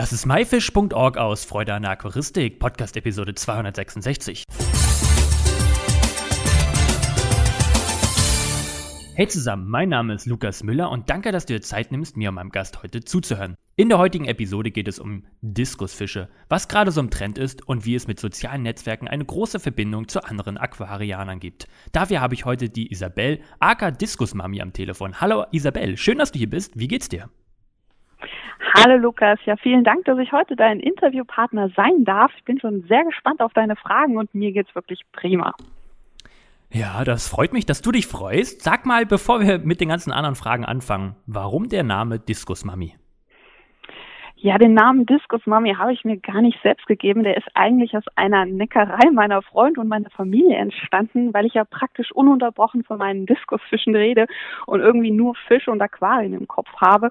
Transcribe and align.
Das 0.00 0.14
ist 0.14 0.24
myfish.org 0.24 1.18
aus 1.18 1.44
Freude 1.44 1.74
an 1.74 1.82
der 1.82 1.90
Aquaristik, 1.90 2.58
Podcast 2.58 2.96
Episode 2.96 3.34
266. 3.34 4.44
Hey 9.14 9.28
zusammen, 9.28 9.68
mein 9.68 9.90
Name 9.90 10.14
ist 10.14 10.24
Lukas 10.24 10.62
Müller 10.62 10.90
und 10.90 11.10
danke, 11.10 11.32
dass 11.32 11.44
du 11.44 11.52
dir 11.52 11.60
Zeit 11.60 11.92
nimmst, 11.92 12.16
mir 12.16 12.30
und 12.30 12.36
meinem 12.36 12.48
Gast 12.48 12.82
heute 12.82 13.04
zuzuhören. 13.04 13.56
In 13.76 13.90
der 13.90 13.98
heutigen 13.98 14.24
Episode 14.24 14.70
geht 14.70 14.88
es 14.88 14.98
um 14.98 15.26
Diskusfische, 15.42 16.30
was 16.48 16.68
gerade 16.68 16.92
so 16.92 17.02
im 17.02 17.10
Trend 17.10 17.36
ist 17.36 17.68
und 17.68 17.84
wie 17.84 17.94
es 17.94 18.06
mit 18.06 18.18
sozialen 18.18 18.62
Netzwerken 18.62 19.06
eine 19.06 19.26
große 19.26 19.60
Verbindung 19.60 20.08
zu 20.08 20.24
anderen 20.24 20.56
Aquarianern 20.56 21.40
gibt. 21.40 21.68
Dafür 21.92 22.22
habe 22.22 22.32
ich 22.32 22.46
heute 22.46 22.70
die 22.70 22.90
Isabel, 22.90 23.42
aka 23.58 23.90
Diskusmami 23.90 24.62
am 24.62 24.72
Telefon. 24.72 25.20
Hallo 25.20 25.44
Isabel, 25.52 25.98
schön, 25.98 26.16
dass 26.16 26.32
du 26.32 26.38
hier 26.38 26.48
bist. 26.48 26.72
Wie 26.78 26.88
geht's 26.88 27.10
dir? 27.10 27.28
Hallo 28.72 28.96
Lukas, 28.96 29.38
ja 29.46 29.56
vielen 29.56 29.82
Dank, 29.82 30.04
dass 30.04 30.18
ich 30.18 30.30
heute 30.32 30.54
dein 30.54 30.78
Interviewpartner 30.78 31.70
sein 31.76 32.04
darf. 32.04 32.30
Ich 32.36 32.44
bin 32.44 32.60
schon 32.60 32.84
sehr 32.88 33.04
gespannt 33.04 33.40
auf 33.40 33.52
deine 33.52 33.74
Fragen 33.74 34.16
und 34.16 34.32
mir 34.34 34.52
geht's 34.52 34.74
wirklich 34.74 35.00
prima. 35.12 35.54
Ja, 36.72 37.02
das 37.02 37.28
freut 37.28 37.52
mich, 37.52 37.66
dass 37.66 37.82
du 37.82 37.90
dich 37.90 38.06
freust. 38.06 38.62
Sag 38.62 38.86
mal, 38.86 39.04
bevor 39.04 39.40
wir 39.40 39.58
mit 39.58 39.80
den 39.80 39.88
ganzen 39.88 40.12
anderen 40.12 40.36
Fragen 40.36 40.64
anfangen, 40.64 41.16
warum 41.26 41.68
der 41.68 41.82
Name 41.82 42.20
Diskusmami? 42.20 42.94
Ja, 44.42 44.56
den 44.56 44.72
Namen 44.72 45.04
Diskus 45.04 45.42
Mami 45.44 45.74
habe 45.74 45.92
ich 45.92 46.02
mir 46.02 46.16
gar 46.16 46.40
nicht 46.40 46.58
selbst 46.62 46.86
gegeben. 46.86 47.24
Der 47.24 47.36
ist 47.36 47.46
eigentlich 47.52 47.94
aus 47.94 48.04
einer 48.14 48.46
Neckerei 48.46 49.10
meiner 49.12 49.42
Freunde 49.42 49.82
und 49.82 49.88
meiner 49.88 50.08
Familie 50.08 50.56
entstanden, 50.56 51.34
weil 51.34 51.44
ich 51.44 51.52
ja 51.52 51.66
praktisch 51.66 52.10
ununterbrochen 52.10 52.82
von 52.82 52.96
meinen 52.96 53.26
Diskusfischen 53.26 53.94
rede 53.94 54.26
und 54.64 54.80
irgendwie 54.80 55.10
nur 55.10 55.34
Fische 55.46 55.70
und 55.70 55.82
Aquarien 55.82 56.32
im 56.32 56.48
Kopf 56.48 56.70
habe. 56.78 57.10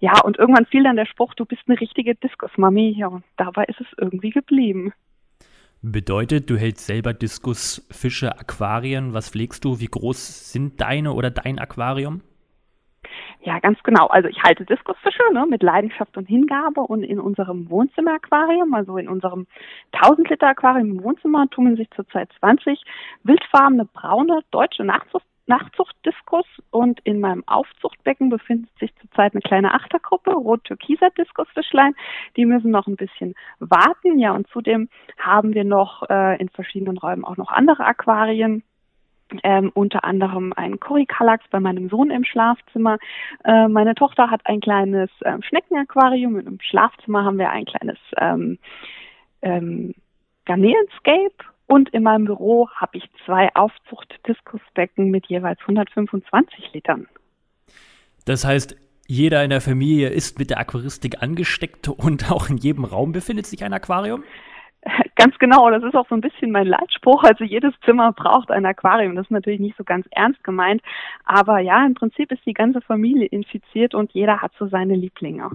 Ja, 0.00 0.20
und 0.20 0.38
irgendwann 0.38 0.66
fiel 0.66 0.84
dann 0.84 0.96
der 0.96 1.06
Spruch, 1.06 1.32
du 1.32 1.46
bist 1.46 1.62
eine 1.66 1.80
richtige 1.80 2.14
Diskusmami. 2.14 2.94
Ja, 2.94 3.06
und 3.06 3.24
dabei 3.38 3.64
ist 3.64 3.80
es 3.80 3.86
irgendwie 3.96 4.30
geblieben. 4.30 4.92
Bedeutet, 5.80 6.50
du 6.50 6.58
hältst 6.58 6.84
selber 6.84 7.14
Diskusfische, 7.14 8.38
Aquarien. 8.38 9.14
Was 9.14 9.30
pflegst 9.30 9.64
du? 9.64 9.80
Wie 9.80 9.86
groß 9.86 10.52
sind 10.52 10.78
deine 10.82 11.14
oder 11.14 11.30
dein 11.30 11.58
Aquarium? 11.58 12.20
Ja, 13.46 13.60
ganz 13.60 13.80
genau. 13.84 14.08
Also 14.08 14.28
ich 14.28 14.42
halte 14.42 14.64
Diskusfische 14.64 15.22
ne, 15.32 15.46
mit 15.46 15.62
Leidenschaft 15.62 16.16
und 16.16 16.26
Hingabe 16.26 16.80
und 16.80 17.04
in 17.04 17.20
unserem 17.20 17.70
Wohnzimmer-Aquarium, 17.70 18.74
also 18.74 18.98
in 18.98 19.08
unserem 19.08 19.46
1000 19.92 20.28
Liter 20.30 20.48
Aquarium 20.48 20.90
im 20.90 21.04
Wohnzimmer, 21.04 21.48
tummeln 21.48 21.76
sich 21.76 21.88
zurzeit 21.92 22.28
20 22.40 22.82
wildfarbene 23.22 23.84
braune 23.84 24.40
deutsche 24.50 24.82
Nachzucht 24.82 25.24
Nachzuchtdiskus 25.48 26.44
und 26.72 26.98
in 27.04 27.20
meinem 27.20 27.44
Aufzuchtbecken 27.46 28.30
befindet 28.30 28.68
sich 28.80 28.92
zurzeit 28.96 29.32
eine 29.32 29.42
kleine 29.42 29.74
Achtergruppe, 29.74 30.32
rot-türkiser 30.32 31.10
Diskusfischlein. 31.10 31.94
Die 32.36 32.46
müssen 32.46 32.72
noch 32.72 32.88
ein 32.88 32.96
bisschen 32.96 33.36
warten. 33.60 34.18
Ja, 34.18 34.32
und 34.32 34.48
zudem 34.48 34.88
haben 35.18 35.54
wir 35.54 35.62
noch 35.62 36.02
äh, 36.10 36.36
in 36.40 36.48
verschiedenen 36.48 36.98
Räumen 36.98 37.24
auch 37.24 37.36
noch 37.36 37.52
andere 37.52 37.84
Aquarien 37.84 38.64
ähm, 39.42 39.70
unter 39.74 40.04
anderem 40.04 40.52
ein 40.54 40.78
Currykalax 40.80 41.44
bei 41.50 41.60
meinem 41.60 41.88
Sohn 41.88 42.10
im 42.10 42.24
Schlafzimmer. 42.24 42.98
Äh, 43.44 43.68
meine 43.68 43.94
Tochter 43.94 44.30
hat 44.30 44.40
ein 44.44 44.60
kleines 44.60 45.10
ähm, 45.24 45.42
Schneckenaquarium 45.42 46.36
und 46.36 46.46
im 46.46 46.58
Schlafzimmer 46.60 47.24
haben 47.24 47.38
wir 47.38 47.50
ein 47.50 47.64
kleines 47.64 47.98
ähm, 48.18 48.58
ähm, 49.42 49.94
Garnelenscape 50.44 51.34
und 51.66 51.88
in 51.90 52.02
meinem 52.02 52.26
Büro 52.26 52.68
habe 52.70 52.98
ich 52.98 53.04
zwei 53.24 53.54
Aufzucht-Diskusbecken 53.54 55.10
mit 55.10 55.26
jeweils 55.26 55.60
125 55.60 56.72
Litern. 56.72 57.08
Das 58.24 58.44
heißt, 58.44 58.76
jeder 59.08 59.44
in 59.44 59.50
der 59.50 59.60
Familie 59.60 60.08
ist 60.08 60.38
mit 60.38 60.50
der 60.50 60.58
Aquaristik 60.58 61.22
angesteckt 61.22 61.88
und 61.88 62.30
auch 62.30 62.48
in 62.48 62.56
jedem 62.56 62.84
Raum 62.84 63.12
befindet 63.12 63.46
sich 63.46 63.64
ein 63.64 63.72
Aquarium? 63.72 64.24
Ganz 65.16 65.38
genau, 65.38 65.70
das 65.70 65.82
ist 65.82 65.94
auch 65.94 66.06
so 66.08 66.14
ein 66.14 66.20
bisschen 66.20 66.52
mein 66.52 66.66
Leitspruch. 66.66 67.24
Also 67.24 67.42
jedes 67.42 67.72
Zimmer 67.84 68.12
braucht 68.12 68.50
ein 68.50 68.66
Aquarium. 68.66 69.16
Das 69.16 69.26
ist 69.26 69.30
natürlich 69.30 69.60
nicht 69.60 69.76
so 69.76 69.82
ganz 69.82 70.06
ernst 70.10 70.44
gemeint. 70.44 70.82
Aber 71.24 71.58
ja, 71.58 71.84
im 71.86 71.94
Prinzip 71.94 72.30
ist 72.30 72.44
die 72.44 72.52
ganze 72.52 72.82
Familie 72.82 73.26
infiziert 73.26 73.94
und 73.94 74.12
jeder 74.12 74.42
hat 74.42 74.52
so 74.58 74.68
seine 74.68 74.94
Lieblinge. 74.94 75.50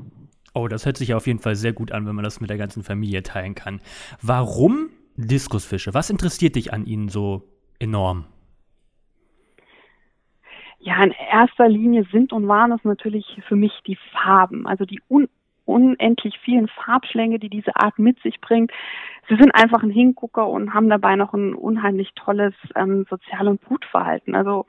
Oh, 0.56 0.68
das 0.68 0.86
hört 0.86 0.98
sich 0.98 1.14
auf 1.14 1.28
jeden 1.28 1.40
Fall 1.40 1.56
sehr 1.56 1.74
gut 1.74 1.92
an, 1.92 2.08
wenn 2.08 2.16
man 2.16 2.24
das 2.24 2.42
mit 2.42 2.50
der 2.50 2.58
ganzen 2.58 2.84
Familie 2.84 3.22
teilen 3.22 3.54
kann. 3.54 3.82
Warum 4.22 4.90
Diskusfische? 5.16 5.94
Was 5.94 6.10
interessiert 6.10 6.56
dich 6.56 6.74
an 6.74 6.86
ihnen 6.86 7.08
so 7.08 7.44
enorm? 7.80 8.26
Ja, 10.80 11.04
in 11.04 11.14
erster 11.32 11.70
Linie 11.70 12.06
sind 12.12 12.34
und 12.34 12.48
waren 12.48 12.72
es 12.72 12.84
natürlich 12.84 13.40
für 13.48 13.56
mich 13.56 13.72
die 13.86 13.98
Farben, 14.12 14.66
also 14.66 14.86
die 14.86 15.00
un 15.08 15.28
unendlich 15.66 16.38
vielen 16.44 16.68
Farbschlänge, 16.68 17.40
die 17.40 17.50
diese 17.50 17.76
Art 17.76 17.98
mit 18.00 18.20
sich 18.22 18.42
bringt. 18.42 18.72
Sie 19.32 19.38
sind 19.38 19.56
einfach 19.56 19.82
ein 19.82 19.92
Hingucker 19.92 20.46
und 20.50 20.74
haben 20.74 20.90
dabei 20.90 21.16
noch 21.16 21.34
ein 21.34 21.54
unheimlich 21.54 22.12
tolles 22.16 22.54
ähm, 22.76 23.06
Sozial- 23.10 23.48
und 23.48 23.62
Brutverhalten. 23.62 24.36
Also 24.36 24.66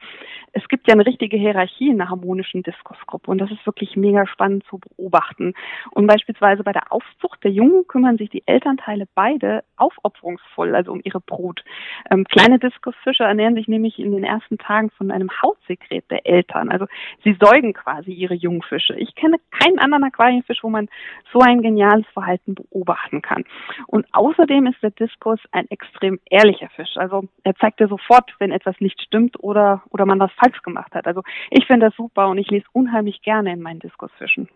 es 0.53 0.69
gibt 0.69 0.87
ja 0.87 0.95
eine 0.95 1.05
richtige 1.05 1.37
Hierarchie 1.37 1.89
in 1.89 1.99
der 1.99 2.11
harmonischen 2.11 2.63
Diskursgruppe 2.63 3.29
und 3.29 3.39
das 3.39 3.51
ist 3.51 3.67
wirklich 3.67 3.97
mega 3.97 4.25
spannend 4.29 4.63
zu 4.71 4.79
beobachten. 4.79 5.55
Und 5.91 6.07
beispielsweise 6.07 6.63
bei 6.63 6.71
der 6.71 6.93
Aufzucht 6.93 7.43
der 7.43 7.51
Jungen 7.51 7.89
kümmern 7.89 8.19
sich 8.19 8.31
die 8.31 8.45
Elternteile 8.47 9.09
beide 9.17 9.65
aufopferungsvoll, 9.79 10.77
also 10.77 10.93
um 10.93 11.01
ihre 11.03 11.21
Brut. 11.21 11.65
Ähm, 12.09 12.25
kleine 12.25 12.61
Diskursfische 12.61 13.25
ernähren 13.25 13.57
sich 13.57 13.67
nämlich 13.67 13.99
in 13.99 14.13
den 14.13 14.23
ersten 14.23 14.59
Tagen 14.59 14.91
von 14.91 15.11
einem 15.11 15.31
Hautsekret 15.43 16.09
der 16.09 16.25
Eltern. 16.25 16.71
Also 16.71 16.87
sie 17.25 17.37
säugen 17.41 17.73
quasi 17.73 18.13
ihre 18.13 18.35
Jungfische. 18.35 18.95
Ich 18.95 19.17
kenne 19.17 19.39
keinen 19.51 19.81
anderen 19.81 20.05
Aquarienfisch, 20.05 20.63
wo 20.63 20.69
man 20.69 20.89
so 21.33 21.41
ein 21.41 21.63
geniales 21.63 22.07
Verhalten 22.13 22.55
beobachten 22.55 23.23
kann. 23.23 23.45
Und 23.89 24.07
außerdem 24.13 24.52
ist 24.61 24.83
der 24.83 24.91
Diskus 24.91 25.41
ein 25.51 25.69
extrem 25.71 26.21
ehrlicher 26.31 26.69
Fisch. 26.77 26.97
Also 26.97 27.25
er 27.43 27.55
zeigt 27.57 27.81
dir 27.81 27.89
sofort, 27.89 28.31
wenn 28.39 28.53
etwas 28.53 28.77
nicht 28.81 29.01
stimmt 29.01 29.43
oder, 29.43 29.83
oder 29.91 30.07
man 30.07 30.21
was 30.21 30.33
falsch 30.33 30.61
gemacht 30.63 30.95
hat. 30.95 31.07
Also 31.07 31.23
ich 31.51 31.67
finde 31.67 31.87
das 31.87 31.97
super 31.97 32.29
und 32.29 32.39
ich 32.39 32.49
lese 32.49 32.67
unheimlich 32.73 33.23
gerne 33.23 33.53
in 33.53 33.63
meinen 33.63 33.81
Diskusfischen. 33.81 34.49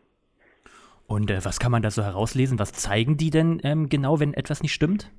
Und 1.07 1.31
äh, 1.31 1.45
was 1.45 1.59
kann 1.59 1.73
man 1.73 1.83
da 1.83 1.91
so 1.91 2.03
herauslesen? 2.03 2.59
Was 2.59 2.73
zeigen 2.73 3.17
die 3.17 3.31
denn 3.31 3.61
ähm, 3.65 3.89
genau, 3.89 4.21
wenn 4.21 4.35
etwas 4.35 4.63
nicht 4.63 4.73
stimmt? 4.73 5.11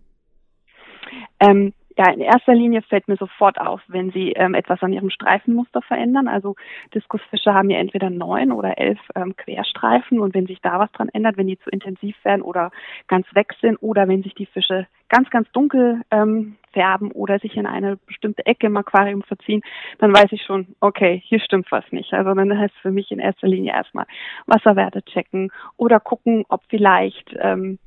Ähm, 1.39 1.73
ja, 1.97 2.11
in 2.11 2.21
erster 2.21 2.53
Linie 2.53 2.83
fällt 2.83 3.07
mir 3.07 3.17
sofort 3.17 3.59
auf, 3.59 3.81
wenn 3.87 4.11
Sie 4.11 4.31
ähm, 4.33 4.53
etwas 4.53 4.83
an 4.83 4.93
Ihrem 4.93 5.09
Streifenmuster 5.09 5.81
verändern. 5.81 6.27
Also 6.27 6.55
Diskusfische 6.93 7.55
haben 7.55 7.71
ja 7.71 7.79
entweder 7.79 8.11
neun 8.11 8.51
oder 8.51 8.77
elf 8.77 8.99
ähm, 9.15 9.35
Querstreifen 9.35 10.19
und 10.19 10.35
wenn 10.35 10.45
sich 10.45 10.61
da 10.61 10.77
was 10.77 10.91
dran 10.91 11.09
ändert, 11.09 11.37
wenn 11.37 11.47
die 11.47 11.57
zu 11.57 11.71
intensiv 11.71 12.15
werden 12.23 12.43
oder 12.43 12.69
ganz 13.07 13.25
weg 13.33 13.55
sind 13.61 13.77
oder 13.77 14.07
wenn 14.07 14.21
sich 14.21 14.35
die 14.35 14.45
Fische 14.45 14.85
ganz, 15.09 15.29
ganz 15.31 15.51
dunkel 15.53 16.01
ähm, 16.11 16.57
färben 16.71 17.11
oder 17.11 17.39
sich 17.39 17.55
in 17.57 17.65
eine 17.65 17.97
bestimmte 18.05 18.45
Ecke 18.45 18.67
im 18.67 18.77
Aquarium 18.77 19.23
verziehen, 19.23 19.63
dann 19.97 20.13
weiß 20.13 20.31
ich 20.31 20.43
schon, 20.43 20.75
okay, 20.79 21.23
hier 21.25 21.39
stimmt 21.39 21.71
was 21.71 21.85
nicht. 21.91 22.13
Also 22.13 22.31
dann 22.35 22.59
heißt 22.59 22.75
für 22.81 22.91
mich 22.91 23.09
in 23.09 23.19
erster 23.19 23.47
Linie 23.47 23.73
erstmal 23.73 24.05
Wasserwerte 24.45 25.03
checken 25.03 25.51
oder 25.77 25.99
gucken, 25.99 26.45
ob 26.49 26.61
vielleicht 26.69 27.35
ähm, 27.39 27.79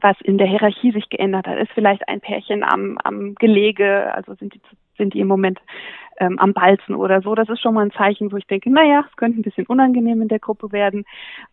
was 0.00 0.16
in 0.22 0.38
der 0.38 0.46
Hierarchie 0.46 0.92
sich 0.92 1.08
geändert 1.08 1.46
hat. 1.46 1.58
Ist 1.58 1.72
vielleicht 1.72 2.08
ein 2.08 2.20
Pärchen 2.20 2.62
am, 2.62 2.98
am 3.02 3.34
Gelege, 3.34 4.12
also 4.14 4.34
sind 4.34 4.54
die, 4.54 4.60
sind 4.96 5.14
die 5.14 5.20
im 5.20 5.28
Moment 5.28 5.60
ähm, 6.18 6.38
am 6.38 6.52
Balzen 6.52 6.94
oder 6.94 7.20
so. 7.22 7.34
Das 7.34 7.48
ist 7.48 7.60
schon 7.60 7.74
mal 7.74 7.84
ein 7.84 7.92
Zeichen, 7.92 8.30
wo 8.32 8.36
ich 8.36 8.46
denke, 8.46 8.70
naja, 8.70 9.04
es 9.08 9.16
könnte 9.16 9.40
ein 9.40 9.42
bisschen 9.42 9.66
unangenehm 9.66 10.22
in 10.22 10.28
der 10.28 10.38
Gruppe 10.38 10.72
werden. 10.72 11.04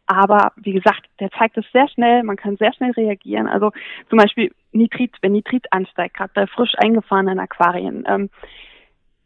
Aber 0.05 0.51
wie 0.57 0.73
gesagt, 0.73 1.05
der 1.19 1.31
zeigt 1.31 1.57
es 1.57 1.65
sehr 1.71 1.87
schnell, 1.89 2.23
man 2.23 2.35
kann 2.35 2.57
sehr 2.57 2.73
schnell 2.73 2.91
reagieren. 2.91 3.47
Also 3.47 3.71
zum 4.09 4.17
Beispiel 4.17 4.51
Nitrit, 4.71 5.15
wenn 5.21 5.31
Nitrit 5.31 5.67
ansteigt, 5.71 6.15
gerade 6.15 6.31
bei 6.33 6.47
frisch 6.47 6.73
eingefahrenen 6.77 7.39
Aquarien, 7.39 8.03
ähm, 8.07 8.29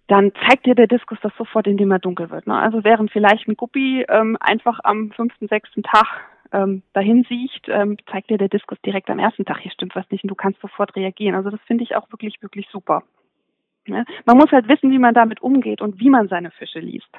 dann 0.07 0.31
zeigt 0.47 0.66
dir 0.66 0.75
der 0.75 0.88
Diskus 0.88 1.18
das 1.22 1.31
sofort, 1.38 1.66
indem 1.66 1.91
er 1.91 2.00
dunkel 2.00 2.29
wird. 2.29 2.46
Ne? 2.46 2.56
Also 2.56 2.84
während 2.84 3.12
vielleicht 3.12 3.47
ein 3.47 3.56
Guppi 3.56 4.06
ähm, 4.09 4.38
einfach 4.40 4.79
am 4.84 5.12
fünften, 5.12 5.47
sechsten 5.47 5.81
Tag 5.84 6.06
ähm, 6.53 6.84
dahin 6.94 7.25
sieht, 7.28 7.68
ähm, 7.68 7.97
zeigt 8.09 8.30
dir 8.30 8.38
der 8.38 8.50
Diskus 8.50 8.79
direkt 8.85 9.09
am 9.09 9.20
ersten 9.20 9.46
Tag, 9.46 9.59
hier 9.59 9.72
stimmt 9.72 9.96
was 9.96 10.09
nicht 10.11 10.23
und 10.23 10.29
du 10.29 10.35
kannst 10.35 10.61
sofort 10.61 10.96
reagieren. 10.96 11.35
Also 11.35 11.50
das 11.50 11.59
finde 11.67 11.84
ich 11.84 11.96
auch 11.96 12.09
wirklich, 12.11 12.41
wirklich 12.41 12.67
super. 12.72 13.03
Ja? 13.88 14.05
Man 14.26 14.38
muss 14.38 14.52
halt 14.52 14.67
wissen, 14.67 14.91
wie 14.91 15.00
man 15.00 15.14
damit 15.14 15.41
umgeht 15.41 15.82
und 15.82 16.00
wie 16.00 16.09
man 16.09 16.28
seine 16.28 16.52
Fische 16.52 16.79
liest. 16.79 17.09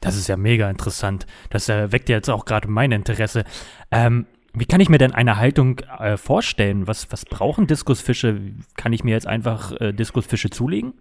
Das 0.00 0.16
ist 0.16 0.28
ja 0.28 0.36
mega 0.36 0.70
interessant. 0.70 1.26
Das 1.50 1.68
äh, 1.68 1.90
weckt 1.90 2.08
ja 2.08 2.16
jetzt 2.16 2.30
auch 2.30 2.44
gerade 2.44 2.68
mein 2.68 2.92
Interesse. 2.92 3.44
Ähm, 3.90 4.26
wie 4.52 4.66
kann 4.66 4.80
ich 4.80 4.88
mir 4.88 4.98
denn 4.98 5.12
eine 5.12 5.36
Haltung 5.36 5.80
äh, 5.98 6.16
vorstellen? 6.16 6.86
Was, 6.86 7.10
was 7.10 7.24
brauchen 7.24 7.66
Diskusfische? 7.66 8.40
Kann 8.76 8.92
ich 8.92 9.02
mir 9.02 9.12
jetzt 9.12 9.26
einfach 9.26 9.72
äh, 9.80 9.92
Diskusfische 9.92 10.50
zulegen? 10.50 10.94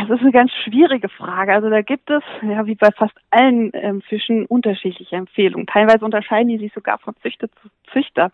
Das 0.00 0.08
ist 0.08 0.22
eine 0.22 0.32
ganz 0.32 0.50
schwierige 0.64 1.08
Frage. 1.10 1.52
Also 1.52 1.68
da 1.68 1.82
gibt 1.82 2.08
es, 2.10 2.22
ja, 2.42 2.64
wie 2.64 2.74
bei 2.74 2.90
fast 2.90 3.14
allen 3.30 3.70
ähm, 3.74 4.00
Fischen, 4.00 4.46
unterschiedliche 4.46 5.16
Empfehlungen. 5.16 5.66
Teilweise 5.66 6.04
unterscheiden 6.04 6.48
die 6.48 6.58
sich 6.58 6.72
sogar 6.72 6.98
von 6.98 7.14
Züchter 7.22 7.48
zu 7.60 7.68
Züchter. 7.92 8.32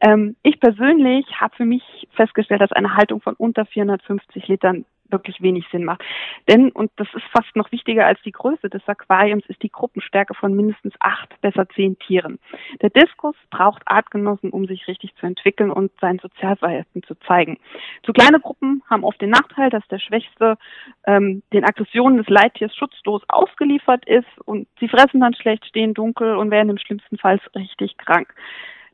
Ähm, 0.00 0.34
ich 0.42 0.58
persönlich 0.58 1.26
habe 1.40 1.54
für 1.54 1.64
mich 1.64 1.82
festgestellt, 2.10 2.62
dass 2.62 2.72
eine 2.72 2.96
Haltung 2.96 3.20
von 3.20 3.34
unter 3.34 3.64
450 3.64 4.48
Litern 4.48 4.86
wirklich 5.08 5.40
wenig 5.42 5.66
Sinn 5.70 5.84
macht. 5.84 6.02
Denn, 6.48 6.70
und 6.70 6.90
das 6.96 7.08
ist 7.14 7.24
fast 7.32 7.54
noch 7.56 7.70
wichtiger 7.72 8.06
als 8.06 8.20
die 8.22 8.32
Größe 8.32 8.68
des 8.68 8.86
Aquariums, 8.86 9.44
ist 9.46 9.62
die 9.62 9.70
Gruppenstärke 9.70 10.34
von 10.34 10.54
mindestens 10.54 10.94
acht, 11.00 11.40
besser 11.40 11.68
zehn 11.70 11.98
Tieren. 11.98 12.38
Der 12.82 12.90
Diskus 12.90 13.36
braucht 13.50 13.82
Artgenossen, 13.86 14.50
um 14.50 14.66
sich 14.66 14.86
richtig 14.88 15.14
zu 15.16 15.26
entwickeln 15.26 15.70
und 15.70 15.92
sein 16.00 16.18
Sozialverhalten 16.18 17.02
zu 17.02 17.14
zeigen. 17.26 17.58
Zu 18.04 18.12
kleine 18.12 18.40
Gruppen 18.40 18.82
haben 18.88 19.04
oft 19.04 19.20
den 19.20 19.30
Nachteil, 19.30 19.70
dass 19.70 19.86
der 19.88 19.98
Schwächste 19.98 20.56
ähm, 21.06 21.42
den 21.52 21.64
Aggressionen 21.64 22.18
des 22.18 22.28
Leittiers 22.28 22.74
schutzlos 22.74 23.22
ausgeliefert 23.28 24.04
ist 24.06 24.28
und 24.44 24.68
sie 24.80 24.88
fressen 24.88 25.20
dann 25.20 25.34
schlecht, 25.34 25.66
stehen 25.66 25.94
dunkel 25.94 26.36
und 26.36 26.50
werden 26.50 26.70
im 26.70 26.78
schlimmsten 26.78 27.18
Fall 27.18 27.40
richtig 27.54 27.96
krank. 27.98 28.34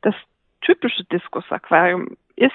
Das 0.03 0.15
typische 0.61 1.05
Diskus-Aquarium 1.05 2.17
ist, 2.40 2.52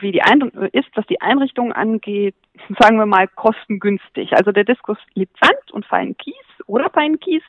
wie 0.00 0.12
die 0.12 0.22
Ein 0.22 0.40
ist, 0.72 0.88
was 0.94 1.06
die 1.06 1.20
Einrichtung 1.20 1.72
angeht, 1.72 2.34
sagen 2.78 2.98
wir 2.98 3.06
mal, 3.06 3.28
kostengünstig. 3.28 4.32
Also 4.32 4.52
der 4.52 4.64
Diskus 4.64 4.98
liebt 5.14 5.36
Sand 5.40 5.72
und 5.72 5.86
feinen 5.86 6.16
Kies 6.16 6.34
oder 6.66 6.90
feinen 6.90 7.20
Kies 7.20 7.42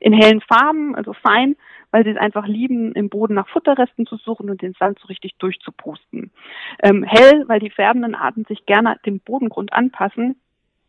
in 0.00 0.12
hellen 0.12 0.42
Farben, 0.42 0.94
also 0.94 1.14
fein, 1.14 1.56
weil 1.90 2.04
sie 2.04 2.10
es 2.10 2.18
einfach 2.18 2.46
lieben, 2.46 2.92
im 2.92 3.08
Boden 3.08 3.34
nach 3.34 3.48
Futterresten 3.48 4.06
zu 4.06 4.16
suchen 4.16 4.50
und 4.50 4.62
den 4.62 4.74
Sand 4.74 4.98
so 5.00 5.06
richtig 5.06 5.34
durchzupusten. 5.38 6.30
Ähm, 6.82 7.02
hell, 7.04 7.44
weil 7.48 7.58
die 7.58 7.70
färbenden 7.70 8.14
Arten 8.14 8.44
sich 8.44 8.66
gerne 8.66 8.96
dem 9.06 9.20
Bodengrund 9.20 9.72
anpassen 9.72 10.36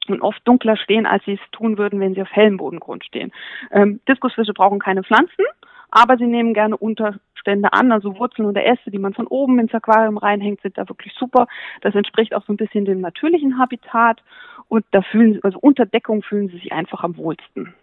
und 0.08 0.22
oft 0.22 0.46
dunkler 0.46 0.76
stehen, 0.76 1.06
als 1.06 1.24
sie 1.26 1.34
es 1.34 1.52
tun 1.52 1.78
würden, 1.78 2.00
wenn 2.00 2.14
sie 2.14 2.22
auf 2.22 2.32
hellem 2.32 2.58
Bodengrund 2.58 3.06
stehen. 3.06 3.32
Ähm, 3.72 4.02
Diskusfische 4.08 4.54
brauchen 4.54 4.80
keine 4.80 5.04
Pflanzen, 5.04 5.46
aber 5.92 6.18
sie 6.18 6.26
nehmen 6.26 6.54
gerne 6.54 6.78
Unterstände 6.78 7.74
an, 7.74 7.92
also 7.92 8.18
Wurzeln 8.18 8.48
oder 8.48 8.66
Äste, 8.66 8.92
die 8.92 9.00
man 9.00 9.14
von 9.14 9.28
oben 9.28 9.60
ins 9.60 9.74
Aquarium 9.74 10.18
reinhängt, 10.18 10.62
sind 10.62 10.78
da 10.78 10.88
wirklich 10.90 11.14
super. 11.18 11.48
Das 11.82 11.94
entspricht 11.94 12.34
auch 12.34 12.46
so 12.46 12.54
ein 12.54 12.58
bisschen 12.58 12.86
dem 12.86 13.02
natürlichen 13.02 13.60
Habitat 13.60 14.24
und 14.70 14.86
da 14.92 15.02
fühlen, 15.02 15.40
also 15.44 15.60
unter 15.60 15.86
Deckung 15.86 16.24
fühlen 16.24 16.48
sie 16.48 16.58
sich 16.58 16.72
einfach 16.72 17.04
am 17.04 17.18
wohlsten. 17.18 17.74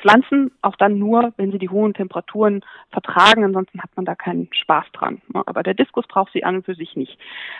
Pflanzen 0.00 0.50
auch 0.62 0.76
dann 0.76 0.98
nur, 0.98 1.32
wenn 1.36 1.52
sie 1.52 1.58
die 1.58 1.68
hohen 1.68 1.94
Temperaturen 1.94 2.64
vertragen, 2.90 3.44
ansonsten 3.44 3.82
hat 3.82 3.90
man 3.96 4.04
da 4.04 4.14
keinen 4.14 4.48
Spaß 4.52 4.86
dran. 4.92 5.20
Ne? 5.32 5.42
Aber 5.46 5.62
der 5.62 5.74
Diskus 5.74 6.06
braucht 6.06 6.32
sie 6.32 6.44
an 6.44 6.56
und 6.56 6.64
für 6.64 6.74
sich 6.74 6.96
nicht. 6.96 7.18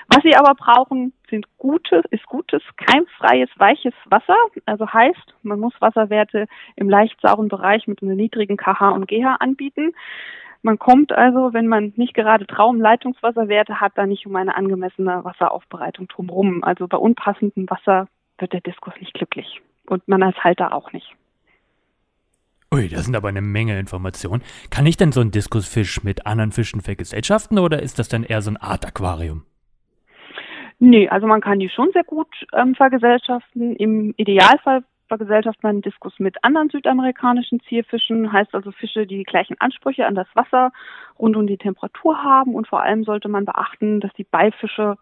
Was 0.09 0.23
sie 0.23 0.35
aber 0.35 0.55
brauchen, 0.55 1.13
sind 1.29 1.47
gute, 1.59 2.03
ist 2.11 2.27
gutes, 2.27 2.63
keimfreies, 2.77 3.51
weiches 3.57 3.95
Wasser. 4.07 4.37
Also 4.67 4.93
heißt, 4.93 5.35
man 5.43 5.61
muss 5.61 5.75
Wasserwerte 5.81 6.47
im 6.77 6.89
leicht 6.89 7.21
sauren 7.21 7.49
Bereich 7.49 7.87
mit 7.87 8.03
einem 8.03 8.17
niedrigen 8.17 8.57
KH 8.57 8.91
und 8.91 9.07
GH 9.07 9.37
anbieten. 9.39 9.93
Man 10.63 10.79
kommt 10.79 11.13
also, 11.13 11.55
wenn 11.55 11.67
man 11.67 11.93
nicht 11.97 12.15
gerade 12.15 12.47
Traumleitungswasserwerte 12.47 13.81
hat, 13.81 13.93
da 13.95 14.07
nicht 14.07 14.27
um 14.27 14.37
eine 14.37 14.57
angemessene 14.57 15.25
Wasseraufbereitung 15.25 16.09
drumherum. 16.09 16.63
Also 16.65 16.87
bei 16.87 16.99
unpassendem 16.99 17.69
Wasser 17.71 18.09
wird 18.39 18.53
der 18.53 18.61
Diskus 18.61 18.95
nicht 19.01 19.15
glücklich 19.15 19.63
und 19.87 20.07
man 20.07 20.23
als 20.23 20.37
Halter 20.45 20.75
auch 20.75 20.93
nicht. 20.93 21.15
Ui, 22.73 22.89
das 22.89 23.05
sind 23.05 23.17
aber 23.17 23.29
eine 23.29 23.41
Menge 23.41 23.79
Informationen. 23.79 24.43
Kann 24.71 24.87
ich 24.87 24.97
denn 24.97 25.11
so 25.11 25.21
einen 25.21 25.33
Diskusfisch 25.33 26.05
mit 26.05 26.27
anderen 26.27 26.53
Fischen 26.53 26.81
vergesellschaften 26.81 27.59
oder 27.59 27.83
ist 27.83 27.99
das 27.99 28.09
dann 28.09 28.23
eher 28.23 28.43
so 28.43 28.51
ein 28.51 28.57
Art 28.57 28.87
Aquarium? 28.87 29.45
Nee, 30.79 31.09
also 31.09 31.27
man 31.27 31.41
kann 31.41 31.59
die 31.59 31.69
schon 31.69 31.91
sehr 31.93 32.05
gut 32.05 32.29
ähm, 32.55 32.75
vergesellschaften. 32.75 33.77
Im 33.77 34.15
Idealfall 34.17 34.85
vergesellschaftet 35.11 35.65
man 35.65 35.83
Diskus 35.83 36.15
mit 36.21 36.43
anderen 36.45 36.71
südamerikanischen 36.71 37.61
Zierfischen, 37.69 38.33
heißt 38.33 38.55
also 38.55 38.71
Fische, 38.71 39.07
die 39.09 39.19
die 39.19 39.25
gleichen 39.25 39.57
Ansprüche 39.59 40.07
an 40.07 40.15
das 40.15 40.29
Wasser 40.35 40.71
rund 41.19 41.37
um 41.37 41.49
die 41.49 41.59
Temperatur 41.59 42.23
haben 42.23 42.55
und 42.55 42.69
vor 42.69 42.81
allem 42.81 43.03
sollte 43.03 43.29
man 43.29 43.45
beachten, 43.45 43.99
dass 43.99 44.13
die 44.15 44.25
Beifische, 44.25 44.97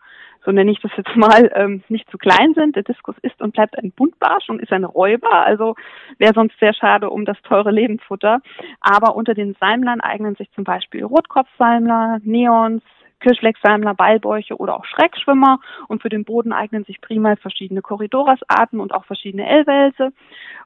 so 0.47 0.51
nenne 0.51 0.71
ich 0.71 0.81
das 0.81 0.93
jetzt 0.97 1.15
mal, 1.15 1.53
ähm, 1.55 1.83
nicht 1.91 2.11
zu 2.11 2.17
klein 2.17 2.55
sind. 2.55 2.75
Der 2.75 2.85
Diskus 2.85 3.17
ist 3.21 3.41
und 3.43 3.53
bleibt 3.53 3.79
ein 3.79 3.93
Buntbarsch 3.93 4.49
und 4.49 4.63
ist 4.63 4.73
ein 4.73 4.85
Räuber, 4.85 5.45
also 5.45 5.75
wäre 6.17 6.33
sonst 6.33 6.59
sehr 6.59 6.73
schade 6.73 7.11
um 7.11 7.27
das 7.27 7.41
teure 7.43 7.71
Lebensfutter. 7.71 8.41
Aber 8.81 9.15
unter 9.15 9.35
den 9.35 9.57
Salmlern 9.61 10.01
eignen 10.01 10.37
sich 10.37 10.51
zum 10.53 10.65
Beispiel 10.65 11.05
Rotkopfsalmler, 11.05 12.21
Neons, 12.23 12.83
Kirschlecksalmler, 13.21 13.95
Ballbäuche 13.95 14.57
oder 14.57 14.77
auch 14.77 14.85
Schreckschwimmer. 14.85 15.61
Und 15.89 16.03
für 16.03 16.09
den 16.09 16.25
Boden 16.25 16.53
eignen 16.53 16.85
sich 16.85 17.01
prima 17.01 17.37
verschiedene 17.37 17.83
Corridorasarten 17.83 18.81
und 18.81 18.93
auch 18.95 19.05
verschiedene 19.05 19.47
L-Wälse. 19.47 20.13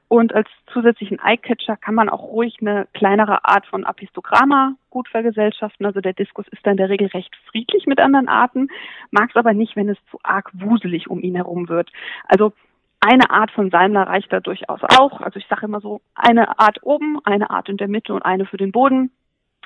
Und 0.07 0.33
als 0.35 0.47
zusätzlichen 0.71 1.19
Eyecatcher 1.19 1.75
kann 1.75 1.95
man 1.95 2.09
auch 2.09 2.21
ruhig 2.21 2.57
eine 2.61 2.87
kleinere 2.93 3.45
Art 3.45 3.65
von 3.65 3.83
Apistogramma 3.83 4.75
gut 4.89 5.07
vergesellschaften. 5.07 5.85
Also 5.85 6.01
der 6.01 6.13
Diskus 6.13 6.47
ist 6.49 6.65
da 6.65 6.71
in 6.71 6.77
der 6.77 6.89
Regel 6.89 7.07
recht 7.07 7.35
friedlich 7.47 7.87
mit 7.87 7.99
anderen 7.99 8.27
Arten, 8.27 8.67
mag 9.09 9.29
es 9.31 9.35
aber 9.35 9.53
nicht, 9.53 9.75
wenn 9.75 9.89
es 9.89 9.97
zu 10.11 10.19
arg 10.21 10.51
wuselig 10.53 11.09
um 11.09 11.19
ihn 11.21 11.35
herum 11.35 11.67
wird. 11.67 11.91
Also 12.27 12.53
eine 12.99 13.31
Art 13.31 13.51
von 13.51 13.69
Salmler 13.69 14.03
reicht 14.03 14.31
da 14.31 14.39
durchaus 14.39 14.81
auch. 14.83 15.19
Also 15.19 15.39
ich 15.39 15.47
sage 15.47 15.65
immer 15.65 15.81
so, 15.81 15.99
eine 16.15 16.59
Art 16.59 16.83
oben, 16.83 17.19
eine 17.25 17.49
Art 17.49 17.67
in 17.67 17.77
der 17.77 17.87
Mitte 17.87 18.13
und 18.13 18.21
eine 18.21 18.45
für 18.45 18.57
den 18.57 18.71
Boden. 18.71 19.11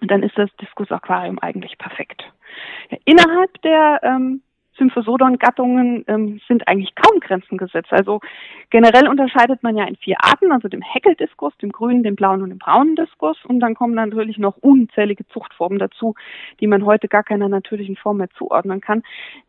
Dann 0.02 0.24
ist 0.24 0.38
das 0.38 0.50
Diskus-Aquarium 0.62 1.40
eigentlich 1.40 1.78
perfekt. 1.78 2.24
Ja, 2.90 2.98
innerhalb 3.06 3.62
der 3.62 4.00
ähm, 4.04 4.42
Symphosodon-Gattungen 4.78 6.06
ähm, 6.08 6.40
sind 6.48 6.68
eigentlich 6.68 6.94
kaum 6.96 7.20
Grenzen 7.20 7.58
gesetzt. 7.58 7.92
Also 7.92 8.20
generell 8.70 9.08
unterscheidet 9.08 9.64
man 9.64 9.76
ja 9.78 9.86
in 9.86 9.96
vier 9.96 10.18
Arten, 10.20 10.52
also 10.52 10.68
dem 10.68 10.82
Heckeldiskus, 10.82 11.58
dem 11.58 11.72
grünen, 11.72 12.04
dem 12.04 12.16
blauen 12.16 12.42
und 12.42 12.50
dem 12.50 12.60
braunen 12.60 12.96
Diskus. 12.96 13.38
Und 13.46 13.60
dann 13.60 13.76
kommen 13.76 13.94
natürlich 13.94 14.38
noch 14.38 14.58
unzählige 14.58 15.28
Zuchtformen 15.28 15.80
dazu, 15.80 16.16
die 16.60 16.68
man 16.68 16.86
heute 16.86 17.08
gar 17.08 17.24
keiner 17.24 17.50
natürlichen 17.50 17.96
Form 17.96 18.18
mehr 18.18 18.30
zuordnen 18.32 18.82
kann. 18.82 19.04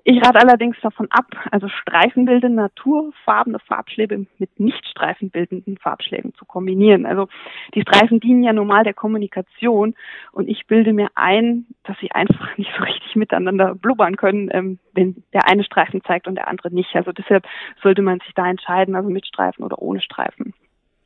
Ich 0.04 0.24
rate 0.24 0.40
allerdings 0.40 0.76
davon 0.80 1.08
ab, 1.10 1.26
also 1.50 1.68
streifenbildende 1.68 2.62
naturfarbene 2.62 3.58
Farbschläge 3.58 4.26
mit 4.38 4.58
nicht 4.58 4.86
streifenbildenden 4.86 5.76
Farbschlägen 5.78 6.34
zu 6.34 6.44
kombinieren. 6.44 7.04
Also 7.04 7.28
die 7.74 7.82
Streifen 7.82 8.20
dienen 8.20 8.42
ja 8.42 8.52
normal 8.52 8.84
der 8.84 8.94
Kommunikation 8.94 9.94
und 10.32 10.48
ich 10.48 10.66
bilde 10.66 10.92
mir 10.92 11.08
ein, 11.14 11.66
dass 11.84 11.98
sie 12.00 12.12
einfach 12.12 12.56
nicht 12.56 12.70
so 12.76 12.84
richtig 12.84 13.16
miteinander 13.16 13.74
blubbern 13.74 14.16
können, 14.16 14.48
ähm, 14.52 14.78
wenn 14.94 15.17
der 15.32 15.46
eine 15.48 15.64
Streifen 15.64 16.02
zeigt 16.04 16.26
und 16.26 16.34
der 16.34 16.48
andere 16.48 16.72
nicht. 16.72 16.94
Also 16.94 17.12
deshalb 17.12 17.46
sollte 17.82 18.02
man 18.02 18.20
sich 18.20 18.34
da 18.34 18.48
entscheiden, 18.48 18.94
also 18.94 19.08
mit 19.08 19.26
Streifen 19.26 19.64
oder 19.64 19.80
ohne 19.80 20.00
Streifen. 20.00 20.54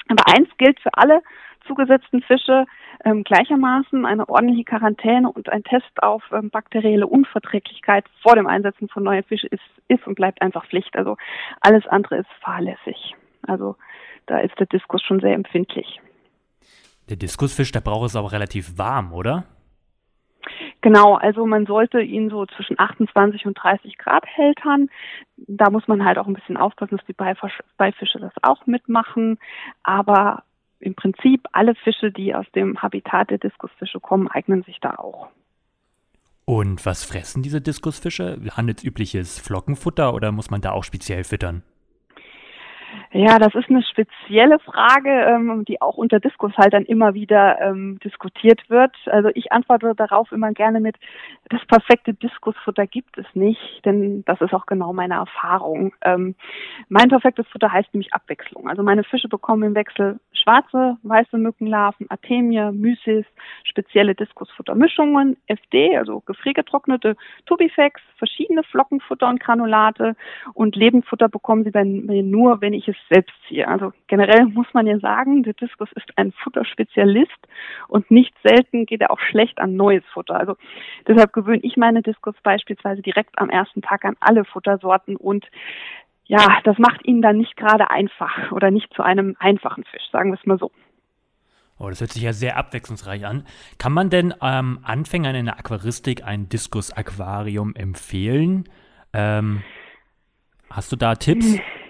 Aber 0.09 0.25
eins 0.29 0.49
gilt 0.59 0.81
für 0.81 0.95
alle 0.95 1.23
zugesetzten 1.67 2.23
Fische 2.23 2.67
ähm, 3.05 3.25
gleichermaßen 3.25 4.05
eine 4.05 4.29
ordentliche 4.29 4.65
Quarantäne 4.65 5.31
und 5.31 5.51
ein 5.51 5.63
Test 5.63 6.03
auf 6.03 6.23
ähm, 6.33 6.51
bakterielle 6.51 7.07
Unverträglichkeit 7.07 8.05
vor 8.21 8.35
dem 8.35 8.47
Einsetzen 8.47 8.89
von 8.89 9.05
neuen 9.05 9.25
Fischen 9.25 9.49
ist, 9.51 9.63
ist 9.89 10.07
und 10.07 10.15
bleibt 10.15 10.43
einfach 10.43 10.67
Pflicht. 10.67 10.97
Also 10.97 11.17
alles 11.61 11.87
andere 11.87 12.17
ist 12.17 12.31
fahrlässig. 12.41 13.15
Also 13.47 13.77
da 14.27 14.39
ist 14.39 14.59
der 14.59 14.67
Diskus 14.67 15.03
schon 15.03 15.21
sehr 15.21 15.35
empfindlich. 15.35 16.01
Der 17.09 17.17
Diskusfisch, 17.17 17.73
der 17.73 17.81
braucht 17.81 18.07
es 18.07 18.17
aber 18.17 18.33
relativ 18.33 18.79
warm, 18.79 19.13
oder? 19.13 19.45
Genau, 20.83 21.15
also 21.15 21.47
man 21.47 21.65
sollte 21.65 22.01
ihn 22.01 22.29
so 22.29 22.45
zwischen 22.45 22.79
28 22.79 23.47
und 23.47 23.55
30 23.55 23.99
Grad 23.99 24.27
hältern. 24.27 24.89
Da 25.37 25.71
muss 25.71 25.87
man 25.87 26.05
halt 26.05 26.19
auch 26.19 26.27
ein 26.27 26.35
bisschen 26.35 26.57
aufpassen, 26.57 26.97
dass 26.97 27.07
die 27.07 27.15
Beifische 27.15 28.19
das 28.19 28.33
auch 28.43 28.67
mitmachen. 28.67 29.39
Aber 29.85 30.43
im 30.81 30.97
Prinzip 30.97 31.47
alle 31.53 31.77
Fische, 31.77 32.11
die 32.11 32.35
aus 32.35 32.47
dem 32.57 32.83
Habitat 32.83 33.31
der 33.31 33.39
Diskusfische 33.39 34.01
kommen, 34.01 34.27
eignen 34.27 34.65
sich 34.65 34.81
da 34.81 34.97
auch. 34.97 35.29
Und 36.45 36.85
was 36.85 37.05
fressen 37.05 37.45
diese 37.45 37.61
Diskusfische? 37.61 38.41
Handelsübliches 38.51 39.39
Flockenfutter 39.39 40.13
oder 40.13 40.33
muss 40.33 40.51
man 40.51 40.61
da 40.61 40.73
auch 40.73 40.83
speziell 40.83 41.23
füttern? 41.23 41.63
Ja, 43.13 43.39
das 43.39 43.55
ist 43.55 43.69
eine 43.69 43.83
spezielle 43.83 44.59
Frage, 44.59 45.11
ähm, 45.11 45.65
die 45.67 45.83
auch 45.83 45.97
unter 45.97 46.19
Diskus 46.19 46.53
halt 46.57 46.73
dann 46.73 46.85
immer 46.85 47.15
wieder 47.15 47.61
ähm, 47.61 47.99
diskutiert 48.03 48.69
wird. 48.71 48.95
Also 49.07 49.29
ich 49.35 49.53
antworte 49.53 49.95
darauf 49.95 50.33
immer 50.33 50.53
gerne 50.53 50.81
mit, 50.81 50.97
das 51.51 51.65
perfekte 51.67 52.15
Diskusfutter 52.15 52.87
gibt 52.87 53.19
es 53.19 53.27
nicht, 53.35 53.85
denn 53.85 54.25
das 54.25 54.41
ist 54.41 54.55
auch 54.55 54.67
genau 54.67 54.93
meine 54.93 55.15
Erfahrung. 55.15 55.93
Ähm, 56.03 56.35
mein 56.89 57.09
perfektes 57.09 57.47
Futter 57.49 57.71
heißt 57.71 57.93
nämlich 57.93 58.15
Abwechslung. 58.15 58.69
Also 58.69 58.83
meine 58.83 59.05
Fische 59.05 59.29
bekommen 59.29 59.63
im 59.63 59.75
Wechsel 59.75 60.19
schwarze, 60.33 60.97
weiße 61.03 61.39
Mückenlarven, 61.39 62.11
Artemie, 62.11 62.73
Mysis, 62.73 63.27
spezielle 63.65 64.15
Diskusfuttermischungen, 64.15 65.37
FD, 65.47 65.97
also 65.97 66.21
gefriergetrocknete 66.21 67.17
Tubifex, 67.47 68.01
verschiedene 68.17 68.63
Flockenfutter 68.63 69.29
und 69.29 69.41
Granulate 69.41 70.17
und 70.55 70.77
Lebendfutter 70.77 71.29
bekommen 71.29 71.65
sie 71.65 71.73
dann 71.73 72.07
nur, 72.07 72.61
wenn 72.61 72.73
ich 72.73 72.82
es 72.89 72.97
selbst 73.09 73.35
ziehe. 73.47 73.67
Also 73.69 73.93
generell 74.07 74.45
muss 74.47 74.67
man 74.73 74.87
ja 74.87 74.99
sagen, 74.99 75.43
der 75.43 75.55
Diskus 75.55 75.91
ist 75.93 76.07
ein 76.17 76.33
Futterspezialist 76.33 77.31
und 77.89 78.11
nicht 78.11 78.35
selten 78.43 78.87
geht 78.87 79.01
er 79.01 79.11
auch 79.11 79.21
schlecht 79.21 79.59
an 79.61 79.77
neues 79.77 80.05
Futter. 80.13 80.39
Also 80.39 80.57
deshalb 81.07 81.33
gewöhne 81.33 81.63
ich 81.63 81.77
meine 81.77 82.03
Diskus 82.03 82.35
beispielsweise 82.43 83.03
direkt 83.03 83.39
am 83.39 83.51
ersten 83.51 83.83
Tag 83.83 84.05
an 84.05 84.17
alle 84.21 84.45
Futtersorten 84.45 85.17
und 85.17 85.47
ja, 86.25 86.61
das 86.65 86.79
macht 86.79 87.05
ihn 87.05 87.21
dann 87.21 87.39
nicht 87.39 87.57
gerade 87.57 87.91
einfach 87.91 88.53
oder 88.53 88.71
nicht 88.71 88.93
zu 88.95 89.03
einem 89.03 89.37
einfachen 89.39 89.85
Fisch, 89.85 90.09
sagen 90.13 90.31
wir 90.31 90.39
es 90.39 90.47
mal 90.47 90.59
so. 90.59 90.71
Oh, 91.79 91.89
das 91.89 92.01
hört 92.01 92.13
sich 92.13 92.23
ja 92.23 92.33
sehr 92.33 92.57
abwechslungsreich 92.57 93.27
an. 93.27 93.45
Kann 93.79 93.93
man 93.93 94.09
denn 94.09 94.33
ähm, 94.41 94.79
Anfängern 94.85 95.35
in 95.35 95.47
der 95.47 95.59
Aquaristik 95.59 96.25
ein 96.25 96.49
Diskus-Aquarium 96.49 97.75
empfehlen? 97.75 98.69
Ähm, 99.13 99.63
hast 100.71 100.93
du 100.93 100.97
da 100.97 101.17
Tipps? 101.17 101.59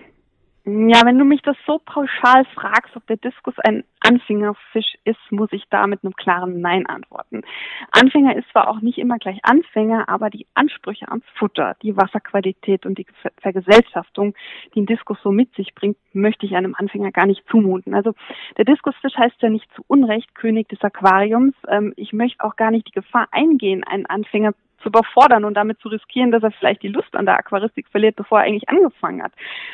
Ja, 0.64 1.04
wenn 1.04 1.18
du 1.18 1.24
mich 1.24 1.42
das 1.42 1.56
so 1.66 1.80
pauschal 1.84 2.44
fragst, 2.54 2.94
ob 2.94 3.04
der 3.08 3.16
Diskus 3.16 3.54
ein 3.58 3.82
Anfängerfisch 3.98 4.94
ist, 5.02 5.18
muss 5.30 5.48
ich 5.50 5.64
da 5.70 5.88
mit 5.88 6.04
einem 6.04 6.14
klaren 6.14 6.60
Nein 6.60 6.86
antworten. 6.86 7.42
Anfänger 7.90 8.36
ist 8.36 8.48
zwar 8.50 8.68
auch 8.68 8.80
nicht 8.80 8.98
immer 8.98 9.18
gleich 9.18 9.40
Anfänger, 9.42 10.08
aber 10.08 10.30
die 10.30 10.46
Ansprüche 10.54 11.08
ans 11.08 11.24
Futter, 11.34 11.74
die 11.82 11.96
Wasserqualität 11.96 12.86
und 12.86 12.96
die 12.96 13.06
Vergesellschaftung, 13.40 14.34
die 14.76 14.82
ein 14.82 14.86
Diskus 14.86 15.18
so 15.24 15.32
mit 15.32 15.52
sich 15.56 15.74
bringt, 15.74 15.96
möchte 16.12 16.46
ich 16.46 16.54
einem 16.54 16.76
Anfänger 16.78 17.10
gar 17.10 17.26
nicht 17.26 17.42
zumuten. 17.50 17.92
Also 17.92 18.14
der 18.56 18.64
Diskusfisch 18.64 19.16
heißt 19.16 19.42
ja 19.42 19.48
nicht 19.48 19.68
zu 19.74 19.82
Unrecht 19.88 20.32
König 20.36 20.68
des 20.68 20.80
Aquariums. 20.82 21.54
Ähm, 21.66 21.92
ich 21.96 22.12
möchte 22.12 22.44
auch 22.44 22.54
gar 22.54 22.70
nicht 22.70 22.86
die 22.86 22.92
Gefahr 22.92 23.26
eingehen, 23.32 23.82
einen 23.82 24.06
Anfänger 24.06 24.54
zu 24.82 24.88
überfordern 24.88 25.44
und 25.44 25.54
damit 25.54 25.80
zu 25.80 25.88
riskieren, 25.88 26.30
dass 26.30 26.42
er 26.42 26.50
vielleicht 26.52 26.82
die 26.82 26.88
Lust 26.88 27.14
an 27.14 27.26
der 27.26 27.38
Aquaristik 27.38 27.88
verliert, 27.88 28.16
bevor 28.16 28.40
er 28.40 28.46
eigentlich 28.46 28.68
angefangen 28.68 29.22
hat. 29.22 29.32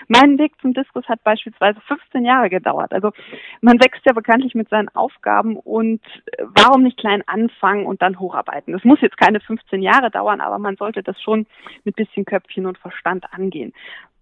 Mein 0.09 0.39
Weg 0.39 0.53
zum 0.61 0.75
Diskus 0.75 1.09
hat 1.09 1.23
beispielsweise 1.25 1.81
15 1.81 2.25
Jahre 2.25 2.51
gedauert. 2.51 2.93
Also 2.93 3.13
man 3.61 3.81
wächst 3.81 4.05
ja 4.05 4.13
bekanntlich 4.13 4.55
mit 4.55 4.69
seinen 4.69 4.89
Aufgaben 4.91 5.57
und 5.57 6.01
äh, 6.27 6.45
warum 6.55 6.83
nicht 6.83 6.99
klein 6.99 7.23
anfangen 7.27 7.87
und 7.87 8.03
dann 8.03 8.19
hocharbeiten? 8.19 8.73
Das 8.73 8.85
muss 8.85 9.01
jetzt 9.01 9.19
keine 9.19 9.41
15 9.41 9.83
Jahre 9.83 10.11
dauern, 10.11 10.41
aber 10.41 10.59
man 10.59 10.77
sollte 10.77 11.03
das 11.03 11.21
schon 11.21 11.47
mit 11.85 11.97
bisschen 11.97 12.25
Köpfchen 12.25 12.67
und 12.67 12.79
Verstand 12.79 13.33
angehen. 13.33 13.73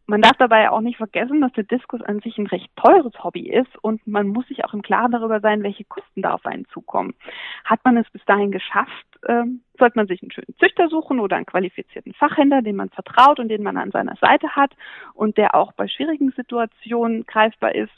Man 0.09 0.23
darf 0.23 0.37
dabei 0.39 0.71
auch 0.71 0.81
nicht 0.81 0.99
vergessen, 0.99 1.41
dass 1.41 1.53
der 1.55 1.65
Diskus 1.65 2.01
an 2.01 2.21
sich 2.21 2.39
ein 2.39 2.47
recht 2.47 2.71
teures 2.77 3.13
Hobby 3.25 3.51
ist 3.51 3.77
und 3.83 4.07
man 4.07 4.29
muss 4.29 4.47
sich 4.47 4.65
auch 4.65 4.73
im 4.73 4.83
Klaren 4.83 5.11
darüber 5.11 5.41
sein, 5.41 5.65
welche 5.65 5.85
Kosten 5.85 6.23
da 6.23 6.33
auf 6.33 6.47
einen 6.47 6.65
zukommen. 6.69 7.15
Hat 7.65 7.85
man 7.85 7.97
es 7.97 8.09
bis 8.11 8.25
dahin 8.25 8.53
geschafft, 8.53 9.07
äh, 9.23 9.43
sollte 9.79 9.99
man 9.99 10.07
sich 10.07 10.23
einen 10.23 10.31
schönen 10.31 10.55
Züchter 10.61 10.89
suchen 10.89 11.19
oder 11.19 11.35
einen 11.35 11.47
qualifizierten 11.47 12.15
Fachhändler, 12.15 12.63
den 12.63 12.77
man 12.77 12.91
vertraut 12.91 13.41
und 13.41 13.49
den 13.49 13.65
man 13.65 13.77
an 13.77 13.91
seiner 13.91 14.15
Seite 14.17 14.51
hat 14.55 14.71
und 15.15 15.39
der 15.39 15.57
auch 15.57 15.73
bei 15.73 15.89
schwierigen 15.89 16.31
Situationen 16.31 17.27
greifbar 17.27 17.75
ist. 17.75 17.93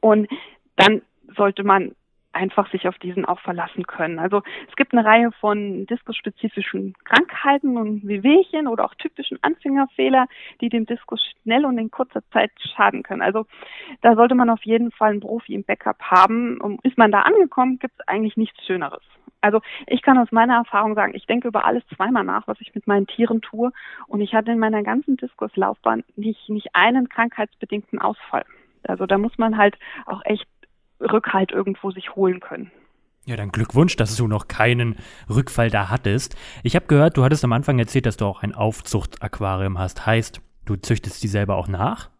Und 0.00 0.28
dann 0.76 1.02
sollte 1.36 1.64
man 1.64 1.96
einfach 2.36 2.70
sich 2.70 2.86
auf 2.86 2.98
diesen 2.98 3.24
auch 3.24 3.40
verlassen 3.40 3.86
können. 3.86 4.18
Also 4.18 4.42
es 4.68 4.76
gibt 4.76 4.92
eine 4.92 5.04
Reihe 5.04 5.32
von 5.40 5.86
diskusspezifischen 5.86 6.94
Krankheiten 7.04 7.76
und 7.76 8.06
Wehwehchen 8.06 8.68
oder 8.68 8.84
auch 8.84 8.94
typischen 8.94 9.38
Anfängerfehler, 9.42 10.26
die 10.60 10.68
dem 10.68 10.86
Diskus 10.86 11.20
schnell 11.42 11.64
und 11.64 11.78
in 11.78 11.90
kurzer 11.90 12.22
Zeit 12.30 12.52
schaden 12.76 13.02
können. 13.02 13.22
Also 13.22 13.46
da 14.02 14.14
sollte 14.14 14.34
man 14.34 14.50
auf 14.50 14.62
jeden 14.64 14.92
Fall 14.92 15.12
einen 15.12 15.20
Profi 15.20 15.54
im 15.54 15.64
Backup 15.64 16.00
haben. 16.02 16.60
Und 16.60 16.84
ist 16.84 16.98
man 16.98 17.10
da 17.10 17.22
angekommen, 17.22 17.78
gibt 17.78 17.94
es 17.98 18.06
eigentlich 18.06 18.36
nichts 18.36 18.64
Schöneres. 18.66 19.02
Also 19.40 19.60
ich 19.86 20.02
kann 20.02 20.18
aus 20.18 20.32
meiner 20.32 20.56
Erfahrung 20.56 20.94
sagen, 20.94 21.14
ich 21.14 21.26
denke 21.26 21.48
über 21.48 21.64
alles 21.64 21.84
zweimal 21.94 22.24
nach, 22.24 22.46
was 22.48 22.60
ich 22.60 22.74
mit 22.74 22.86
meinen 22.86 23.06
Tieren 23.06 23.40
tue. 23.40 23.72
Und 24.08 24.20
ich 24.20 24.34
hatte 24.34 24.52
in 24.52 24.58
meiner 24.58 24.82
ganzen 24.82 25.16
Diskuslaufbahn 25.16 26.04
nicht, 26.16 26.48
nicht 26.48 26.74
einen 26.74 27.08
krankheitsbedingten 27.08 27.98
Ausfall. 27.98 28.44
Also 28.88 29.06
da 29.06 29.18
muss 29.18 29.36
man 29.38 29.56
halt 29.56 29.76
auch 30.06 30.20
echt 30.24 30.46
Rückhalt 31.00 31.52
irgendwo 31.52 31.90
sich 31.90 32.14
holen 32.14 32.40
können. 32.40 32.70
Ja, 33.26 33.36
dann 33.36 33.50
Glückwunsch, 33.50 33.96
dass 33.96 34.16
du 34.16 34.28
noch 34.28 34.46
keinen 34.46 34.96
Rückfall 35.28 35.68
da 35.68 35.90
hattest. 35.90 36.36
Ich 36.62 36.76
habe 36.76 36.86
gehört, 36.86 37.16
du 37.16 37.24
hattest 37.24 37.42
am 37.44 37.52
Anfang 37.52 37.78
erzählt, 37.78 38.06
dass 38.06 38.16
du 38.16 38.24
auch 38.24 38.42
ein 38.42 38.54
Aufzuchtaquarium 38.54 39.78
hast. 39.78 40.06
Heißt, 40.06 40.40
du 40.64 40.76
züchtest 40.76 41.22
die 41.24 41.28
selber 41.28 41.56
auch 41.56 41.66
nach? 41.66 42.10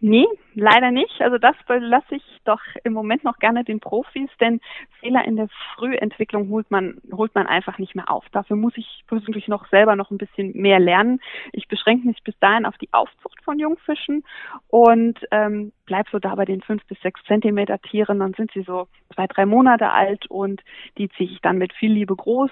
Nee, 0.00 0.26
leider 0.54 0.90
nicht. 0.90 1.20
Also 1.20 1.38
das 1.38 1.56
lasse 1.68 2.16
ich 2.16 2.22
doch 2.44 2.60
im 2.84 2.92
Moment 2.92 3.24
noch 3.24 3.38
gerne 3.38 3.64
den 3.64 3.80
Profis, 3.80 4.30
denn 4.40 4.60
Fehler 5.00 5.24
in 5.24 5.36
der 5.36 5.48
Frühentwicklung 5.74 6.48
holt 6.50 6.70
man, 6.70 7.00
holt 7.12 7.34
man 7.34 7.46
einfach 7.46 7.78
nicht 7.78 7.94
mehr 7.94 8.10
auf. 8.10 8.24
Dafür 8.30 8.56
muss 8.56 8.76
ich 8.76 9.04
persönlich 9.06 9.48
noch 9.48 9.68
selber 9.68 9.96
noch 9.96 10.10
ein 10.10 10.18
bisschen 10.18 10.52
mehr 10.52 10.78
lernen. 10.78 11.20
Ich 11.52 11.68
beschränke 11.68 12.06
mich 12.06 12.22
bis 12.22 12.38
dahin 12.38 12.66
auf 12.66 12.76
die 12.78 12.92
Aufzucht 12.92 13.42
von 13.44 13.58
Jungfischen 13.58 14.24
und 14.68 15.18
ähm, 15.30 15.72
bleib 15.86 16.08
so 16.10 16.18
da 16.18 16.34
bei 16.34 16.44
den 16.44 16.62
fünf 16.62 16.84
bis 16.86 17.00
sechs 17.00 17.22
Zentimeter 17.24 17.80
Tieren. 17.80 18.20
Dann 18.20 18.34
sind 18.34 18.52
sie 18.52 18.62
so 18.62 18.88
zwei, 19.14 19.26
drei 19.26 19.46
Monate 19.46 19.90
alt 19.90 20.26
und 20.30 20.62
die 20.98 21.08
ziehe 21.10 21.30
ich 21.30 21.40
dann 21.40 21.58
mit 21.58 21.72
viel 21.72 21.92
Liebe 21.92 22.14
groß 22.14 22.50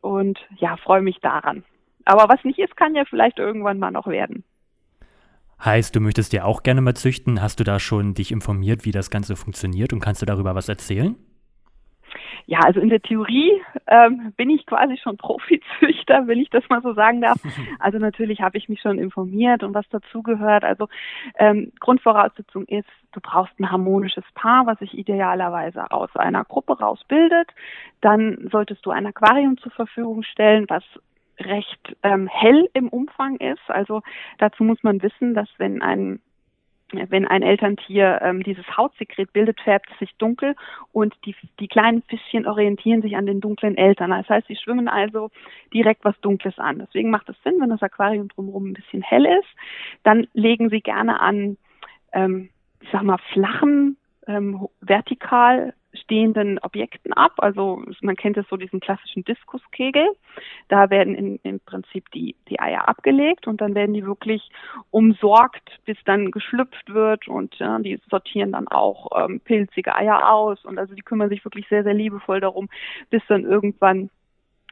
und 0.00 0.38
ja, 0.58 0.76
freue 0.76 1.02
mich 1.02 1.18
daran. 1.20 1.64
Aber 2.04 2.28
was 2.28 2.42
nicht 2.44 2.58
ist, 2.58 2.76
kann 2.76 2.94
ja 2.94 3.04
vielleicht 3.04 3.38
irgendwann 3.38 3.78
mal 3.78 3.90
noch 3.90 4.06
werden. 4.06 4.44
Heißt, 5.64 5.94
du 5.94 6.00
möchtest 6.00 6.32
ja 6.32 6.44
auch 6.44 6.62
gerne 6.62 6.80
mal 6.80 6.94
züchten. 6.94 7.42
Hast 7.42 7.60
du 7.60 7.64
da 7.64 7.78
schon 7.78 8.14
dich 8.14 8.32
informiert, 8.32 8.84
wie 8.84 8.92
das 8.92 9.10
Ganze 9.10 9.36
funktioniert 9.36 9.92
und 9.92 10.00
kannst 10.00 10.22
du 10.22 10.26
darüber 10.26 10.54
was 10.54 10.68
erzählen? 10.68 11.16
Ja, 12.46 12.60
also 12.60 12.80
in 12.80 12.88
der 12.88 13.00
Theorie 13.00 13.62
ähm, 13.86 14.32
bin 14.36 14.50
ich 14.50 14.66
quasi 14.66 14.96
schon 14.96 15.16
Profizüchter, 15.16 16.26
wenn 16.26 16.40
ich 16.40 16.50
das 16.50 16.68
mal 16.68 16.82
so 16.82 16.94
sagen 16.94 17.20
darf. 17.20 17.38
Also 17.78 17.98
natürlich 17.98 18.40
habe 18.40 18.58
ich 18.58 18.68
mich 18.68 18.80
schon 18.80 18.98
informiert 18.98 19.62
und 19.62 19.72
was 19.72 19.88
dazugehört. 19.88 20.64
Also 20.64 20.88
ähm, 21.38 21.72
Grundvoraussetzung 21.78 22.64
ist, 22.66 22.88
du 23.12 23.20
brauchst 23.20 23.58
ein 23.60 23.70
harmonisches 23.70 24.24
Paar, 24.34 24.66
was 24.66 24.78
sich 24.80 24.98
idealerweise 24.98 25.90
aus 25.92 26.14
einer 26.16 26.44
Gruppe 26.44 26.78
rausbildet. 26.78 27.48
Dann 28.00 28.48
solltest 28.50 28.84
du 28.84 28.90
ein 28.90 29.06
Aquarium 29.06 29.56
zur 29.58 29.72
Verfügung 29.72 30.24
stellen, 30.24 30.66
was 30.68 30.82
recht 31.46 31.96
ähm, 32.02 32.26
hell 32.26 32.68
im 32.74 32.88
Umfang 32.88 33.36
ist. 33.36 33.68
Also 33.68 34.02
dazu 34.38 34.64
muss 34.64 34.82
man 34.82 35.02
wissen, 35.02 35.34
dass 35.34 35.48
wenn 35.58 35.82
ein 35.82 36.20
wenn 36.92 37.26
ein 37.26 37.42
Elterntier 37.42 38.20
ähm, 38.22 38.42
dieses 38.42 38.66
Hautsekret 38.76 39.32
bildet, 39.32 39.60
färbt 39.60 39.88
es 39.92 39.98
sich 39.98 40.10
dunkel 40.18 40.56
und 40.92 41.14
die, 41.24 41.36
die 41.60 41.68
kleinen 41.68 42.02
Fischchen 42.02 42.46
orientieren 42.46 43.02
sich 43.02 43.16
an 43.16 43.26
den 43.26 43.40
dunklen 43.40 43.76
Eltern. 43.76 44.10
Das 44.10 44.28
heißt, 44.28 44.48
sie 44.48 44.56
schwimmen 44.56 44.88
also 44.88 45.30
direkt 45.72 46.04
was 46.04 46.20
Dunkles 46.20 46.58
an. 46.58 46.80
Deswegen 46.80 47.10
macht 47.10 47.28
es 47.28 47.36
Sinn, 47.44 47.60
wenn 47.60 47.70
das 47.70 47.82
Aquarium 47.82 48.28
drumherum 48.28 48.70
ein 48.70 48.74
bisschen 48.74 49.02
hell 49.02 49.24
ist, 49.24 49.48
dann 50.02 50.26
legen 50.32 50.70
sie 50.70 50.80
gerne 50.80 51.20
an, 51.20 51.56
ähm, 52.12 52.50
ich 52.80 52.88
sag 52.90 53.02
mal, 53.02 53.18
flachen, 53.32 53.96
ähm, 54.26 54.66
vertikal 54.80 55.74
stehenden 55.92 56.58
Objekten 56.58 57.12
ab. 57.12 57.32
Also 57.38 57.82
man 58.00 58.16
kennt 58.16 58.36
es 58.36 58.48
so 58.48 58.56
diesen 58.56 58.80
klassischen 58.80 59.24
Diskuskegel. 59.24 60.06
Da 60.68 60.90
werden 60.90 61.14
in, 61.14 61.40
im 61.42 61.60
Prinzip 61.60 62.10
die, 62.12 62.36
die 62.48 62.60
Eier 62.60 62.88
abgelegt 62.88 63.46
und 63.46 63.60
dann 63.60 63.74
werden 63.74 63.94
die 63.94 64.06
wirklich 64.06 64.50
umsorgt, 64.90 65.80
bis 65.84 65.96
dann 66.04 66.30
geschlüpft 66.30 66.92
wird 66.92 67.28
und 67.28 67.56
ja, 67.56 67.78
die 67.78 68.00
sortieren 68.08 68.52
dann 68.52 68.68
auch 68.68 69.08
ähm, 69.16 69.40
pilzige 69.40 69.94
Eier 69.94 70.30
aus 70.30 70.64
und 70.64 70.78
also 70.78 70.94
die 70.94 71.02
kümmern 71.02 71.28
sich 71.28 71.44
wirklich 71.44 71.68
sehr, 71.68 71.82
sehr 71.82 71.94
liebevoll 71.94 72.40
darum, 72.40 72.68
bis 73.10 73.22
dann 73.28 73.44
irgendwann 73.44 74.10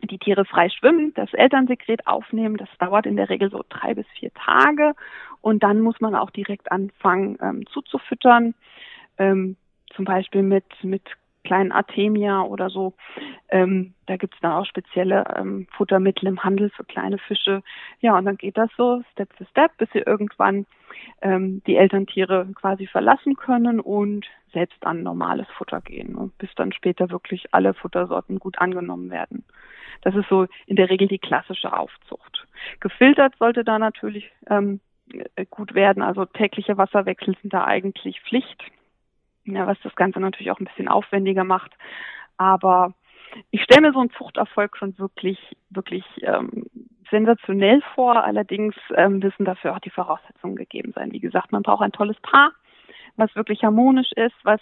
die 0.03 0.19
Tiere 0.19 0.45
frei 0.45 0.69
schwimmen, 0.69 1.13
das 1.15 1.33
Elternsekret 1.35 2.07
aufnehmen. 2.07 2.57
Das 2.57 2.69
dauert 2.79 3.07
in 3.07 3.17
der 3.17 3.29
Regel 3.29 3.51
so 3.51 3.65
drei 3.69 3.95
bis 3.95 4.07
vier 4.19 4.33
Tage 4.33 4.95
und 5.41 5.63
dann 5.63 5.81
muss 5.81 6.01
man 6.01 6.15
auch 6.15 6.31
direkt 6.31 6.71
anfangen 6.71 7.39
ähm, 7.43 7.67
zuzufüttern. 7.67 8.55
Ähm, 9.19 9.57
zum 9.95 10.04
Beispiel 10.04 10.42
mit, 10.42 10.64
mit 10.83 11.02
kleinen 11.45 11.73
Artemia 11.73 12.42
oder 12.42 12.68
so. 12.68 12.95
Ähm, 13.49 13.95
da 14.07 14.16
gibt's 14.16 14.38
dann 14.42 14.52
auch 14.52 14.66
spezielle 14.66 15.25
ähm, 15.37 15.66
Futtermittel 15.71 16.28
im 16.28 16.45
Handel 16.45 16.71
für 16.71 16.85
kleine 16.85 17.18
Fische. 17.18 17.62
Ja, 18.00 18.16
und 18.18 18.26
dann 18.26 18.37
geht 18.37 18.59
das 18.59 18.71
so 18.76 19.02
Step 19.12 19.33
für 19.37 19.47
Step, 19.47 19.76
bis 19.78 19.88
sie 19.92 20.00
irgendwann 20.00 20.66
ähm, 21.23 21.62
die 21.66 21.76
Elterntiere 21.76 22.47
quasi 22.54 22.87
verlassen 22.87 23.37
können 23.37 23.80
und 23.80 24.26
selbst 24.52 24.87
an 24.87 25.02
normales 25.02 25.47
Futter 25.57 25.80
gehen 25.80 26.14
und 26.14 26.37
bis 26.38 26.50
dann 26.54 26.73
später 26.73 27.11
wirklich 27.11 27.47
alle 27.52 27.75
Futtersorten 27.75 28.38
gut 28.38 28.59
angenommen 28.59 29.11
werden. 29.11 29.45
Das 30.02 30.14
ist 30.14 30.28
so 30.28 30.47
in 30.66 30.76
der 30.76 30.90
Regel 30.90 31.09
die 31.09 31.18
klassische 31.18 31.73
Aufzucht. 31.73 32.47
Gefiltert 32.80 33.35
sollte 33.38 33.64
da 33.64 33.78
natürlich 33.78 34.30
ähm, 34.49 34.80
gut 35.50 35.75
werden. 35.75 36.02
Also 36.02 36.25
tägliche 36.26 36.76
Wasserwechsel 36.76 37.37
sind 37.40 37.52
da 37.52 37.64
eigentlich 37.64 38.21
Pflicht 38.23 38.62
ja, 39.55 39.67
was 39.67 39.78
das 39.83 39.95
Ganze 39.95 40.21
natürlich 40.21 40.50
auch 40.50 40.61
ein 40.61 40.67
bisschen 40.67 40.88
aufwendiger 40.88 41.45
macht. 41.45 41.73
Aber 42.37 42.95
ich 43.50 43.62
stelle 43.62 43.88
mir 43.88 43.93
so 43.93 44.00
einen 44.00 44.11
Zuchterfolg 44.11 44.76
schon 44.76 44.99
wirklich, 44.99 45.38
wirklich 45.71 46.05
ähm, 46.23 46.67
sensationell 47.11 47.83
vor. 47.95 48.25
Allerdings 48.25 48.75
ähm, 48.97 49.19
müssen 49.19 49.45
dafür 49.45 49.75
auch 49.75 49.81
die 49.81 49.90
Voraussetzungen 49.90 50.57
gegeben 50.57 50.93
sein. 50.95 51.12
Wie 51.12 51.21
gesagt, 51.21 51.52
man 51.52 51.62
braucht 51.62 51.83
ein 51.83 51.93
tolles 51.93 52.19
Paar, 52.21 52.52
was 53.17 53.35
wirklich 53.35 53.64
harmonisch 53.64 54.12
ist, 54.12 54.37
was 54.45 54.61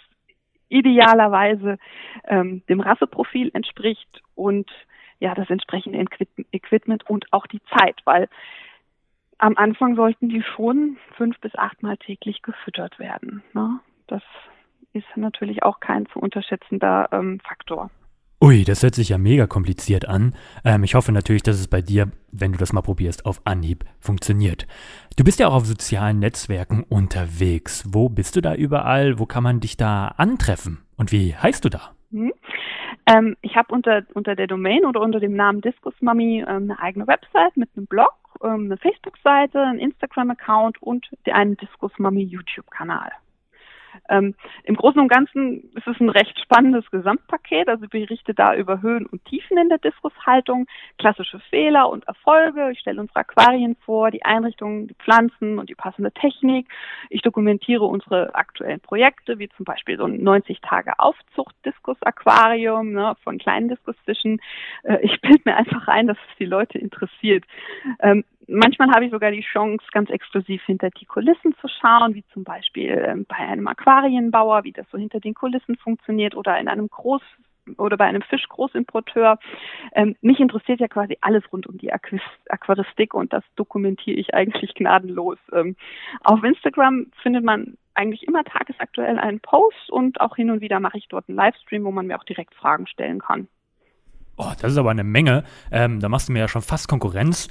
idealerweise 0.69 1.77
ähm, 2.25 2.61
dem 2.67 2.81
Rasseprofil 2.81 3.51
entspricht 3.53 4.21
und 4.35 4.69
ja, 5.19 5.33
das 5.33 5.49
entsprechende 5.49 6.05
Equipment 6.51 7.09
und 7.09 7.31
auch 7.31 7.47
die 7.47 7.61
Zeit, 7.77 8.01
weil 8.05 8.27
am 9.39 9.55
Anfang 9.57 9.95
sollten 9.95 10.29
die 10.29 10.43
schon 10.43 10.97
fünf 11.15 11.39
bis 11.39 11.55
achtmal 11.55 11.97
täglich 11.97 12.41
gefüttert 12.41 12.99
werden. 12.99 13.43
Ne? 13.53 13.79
Das 14.07 14.23
ist 14.93 15.05
natürlich 15.15 15.63
auch 15.63 15.79
kein 15.79 16.05
zu 16.07 16.19
unterschätzender 16.19 17.09
ähm, 17.11 17.39
Faktor. 17.39 17.89
Ui, 18.39 18.63
das 18.63 18.83
hört 18.83 18.93
sich 18.93 19.09
ja 19.09 19.17
mega 19.17 19.47
kompliziert 19.47 20.07
an. 20.07 20.35
Ähm, 20.63 20.83
ich 20.83 20.93
hoffe 20.93 21.11
natürlich, 21.11 21.41
dass 21.41 21.59
es 21.59 21.67
bei 21.67 21.81
dir, 21.81 22.11
wenn 22.31 22.51
du 22.51 22.59
das 22.59 22.71
mal 22.71 22.83
probierst, 22.83 23.25
auf 23.25 23.41
Anhieb 23.45 23.83
funktioniert. 23.99 24.67
Du 25.17 25.23
bist 25.23 25.39
ja 25.39 25.47
auch 25.47 25.55
auf 25.55 25.65
sozialen 25.65 26.19
Netzwerken 26.19 26.83
unterwegs. 26.83 27.83
Wo 27.91 28.09
bist 28.09 28.35
du 28.35 28.41
da 28.41 28.53
überall? 28.53 29.17
Wo 29.17 29.25
kann 29.25 29.41
man 29.41 29.59
dich 29.59 29.75
da 29.75 30.09
antreffen? 30.17 30.85
Und 30.97 31.11
wie 31.11 31.35
heißt 31.35 31.65
du 31.65 31.69
da? 31.69 31.95
Hm. 32.11 32.31
Ähm, 33.07 33.37
ich 33.41 33.55
habe 33.55 33.73
unter, 33.73 34.03
unter 34.13 34.35
der 34.35 34.45
Domain 34.45 34.85
oder 34.85 35.01
unter 35.01 35.19
dem 35.19 35.35
Namen 35.35 35.61
Diskus 35.61 35.95
Mami 36.01 36.41
ähm, 36.41 36.69
eine 36.69 36.79
eigene 36.79 37.07
Website 37.07 37.57
mit 37.57 37.69
einem 37.75 37.87
Blog, 37.87 38.13
ähm, 38.43 38.65
eine 38.65 38.77
Facebook-Seite, 38.77 39.59
einen 39.59 39.79
Instagram-Account 39.79 40.79
und 40.83 41.07
einen 41.25 41.57
Diskus 41.57 41.91
Mami 41.97 42.21
YouTube-Kanal. 42.21 43.11
Ähm, 44.09 44.35
Im 44.63 44.75
Großen 44.75 44.99
und 44.99 45.07
Ganzen 45.07 45.71
ist 45.75 45.87
es 45.87 45.99
ein 45.99 46.09
recht 46.09 46.39
spannendes 46.39 46.89
Gesamtpaket. 46.91 47.67
Also 47.67 47.85
ich 47.85 47.89
berichte 47.89 48.33
da 48.33 48.55
über 48.55 48.81
Höhen 48.81 49.05
und 49.05 49.23
Tiefen 49.25 49.57
in 49.57 49.69
der 49.69 49.77
Diskushaltung, 49.77 50.67
klassische 50.97 51.39
Fehler 51.49 51.89
und 51.89 52.07
Erfolge. 52.07 52.71
Ich 52.71 52.79
stelle 52.79 53.01
unsere 53.01 53.19
Aquarien 53.19 53.75
vor, 53.85 54.11
die 54.11 54.23
Einrichtungen, 54.23 54.87
die 54.87 54.95
Pflanzen 54.95 55.59
und 55.59 55.69
die 55.69 55.75
passende 55.75 56.11
Technik. 56.11 56.67
Ich 57.09 57.21
dokumentiere 57.21 57.85
unsere 57.85 58.35
aktuellen 58.35 58.79
Projekte, 58.79 59.39
wie 59.39 59.49
zum 59.49 59.65
Beispiel 59.65 59.97
so 59.97 60.05
ein 60.05 60.21
90 60.23 60.61
Tage 60.61 60.93
Aufzucht 60.99 61.55
Diskus 61.65 61.97
Aquarium 62.01 62.91
ne, 62.91 63.15
von 63.23 63.37
kleinen 63.37 63.69
Diskusfischen. 63.69 64.39
Äh, 64.83 64.99
ich 65.01 65.19
bilde 65.21 65.41
mir 65.45 65.55
einfach 65.55 65.87
ein, 65.87 66.07
dass 66.07 66.17
es 66.29 66.37
die 66.37 66.45
Leute 66.45 66.77
interessiert. 66.77 67.45
Ähm, 67.99 68.23
manchmal 68.47 68.91
habe 68.91 69.05
ich 69.05 69.11
sogar 69.11 69.31
die 69.31 69.41
Chance, 69.41 69.85
ganz 69.91 70.09
exklusiv 70.09 70.63
hinter 70.63 70.89
die 70.89 71.05
Kulissen 71.05 71.55
zu 71.61 71.67
schauen, 71.67 72.15
wie 72.15 72.23
zum 72.33 72.43
Beispiel 72.43 72.89
ähm, 73.07 73.25
bei 73.27 73.37
einem 73.37 73.67
Aquarienbauer, 73.67 74.63
wie 74.63 74.71
das 74.71 74.85
so 74.91 74.97
hinter 74.97 75.19
den 75.19 75.33
Kulissen 75.33 75.77
funktioniert 75.77 76.35
oder 76.35 76.59
in 76.59 76.67
einem 76.67 76.89
Groß 76.89 77.21
oder 77.77 77.97
bei 77.97 78.05
einem 78.05 78.21
Fischgroßimporteur. 78.21 79.39
Ähm, 79.93 80.15
mich 80.21 80.39
interessiert 80.39 80.79
ja 80.79 80.87
quasi 80.87 81.17
alles 81.21 81.43
rund 81.51 81.67
um 81.67 81.77
die 81.77 81.91
Aquaristik 81.91 83.13
und 83.13 83.33
das 83.33 83.43
dokumentiere 83.55 84.17
ich 84.17 84.33
eigentlich 84.33 84.73
gnadenlos. 84.73 85.37
Ähm, 85.51 85.75
auf 86.23 86.43
Instagram 86.43 87.07
findet 87.21 87.43
man 87.43 87.77
eigentlich 87.93 88.27
immer 88.27 88.43
tagesaktuell 88.43 89.17
einen 89.17 89.39
Post 89.39 89.89
und 89.89 90.21
auch 90.21 90.35
hin 90.35 90.51
und 90.51 90.61
wieder 90.61 90.79
mache 90.79 90.97
ich 90.97 91.07
dort 91.07 91.27
einen 91.27 91.37
Livestream, 91.37 91.83
wo 91.83 91.91
man 91.91 92.07
mir 92.07 92.17
auch 92.17 92.23
direkt 92.23 92.53
Fragen 92.53 92.87
stellen 92.87 93.19
kann. 93.19 93.47
Oh, 94.39 94.51
das 94.61 94.73
ist 94.73 94.77
aber 94.77 94.91
eine 94.91 95.03
Menge. 95.03 95.43
Ähm, 95.71 95.99
da 95.99 96.09
machst 96.09 96.29
du 96.29 96.33
mir 96.33 96.39
ja 96.39 96.47
schon 96.47 96.61
fast 96.61 96.87
Konkurrenz. 96.87 97.47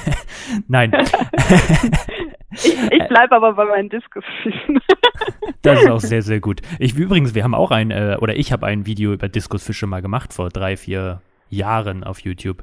Nein. 0.68 0.92
ich, 2.52 2.82
ich 2.92 3.08
bleibe 3.08 3.34
aber 3.34 3.54
bei 3.54 3.64
meinen 3.64 3.88
Diskusfischen. 3.88 4.78
das 5.62 5.80
ist 5.80 5.88
auch 5.88 6.00
sehr, 6.00 6.20
sehr 6.20 6.40
gut. 6.40 6.60
Ich 6.78 6.94
übrigens, 6.94 7.34
wir 7.34 7.44
haben 7.44 7.54
auch 7.54 7.70
ein, 7.70 7.90
äh, 7.90 8.18
oder 8.20 8.36
ich 8.36 8.52
habe 8.52 8.66
ein 8.66 8.84
Video 8.84 9.14
über 9.14 9.30
Diskusfische 9.30 9.86
mal 9.86 10.02
gemacht 10.02 10.34
vor 10.34 10.50
drei, 10.50 10.76
vier 10.76 11.22
Jahren 11.48 12.04
auf 12.04 12.20
YouTube. 12.20 12.62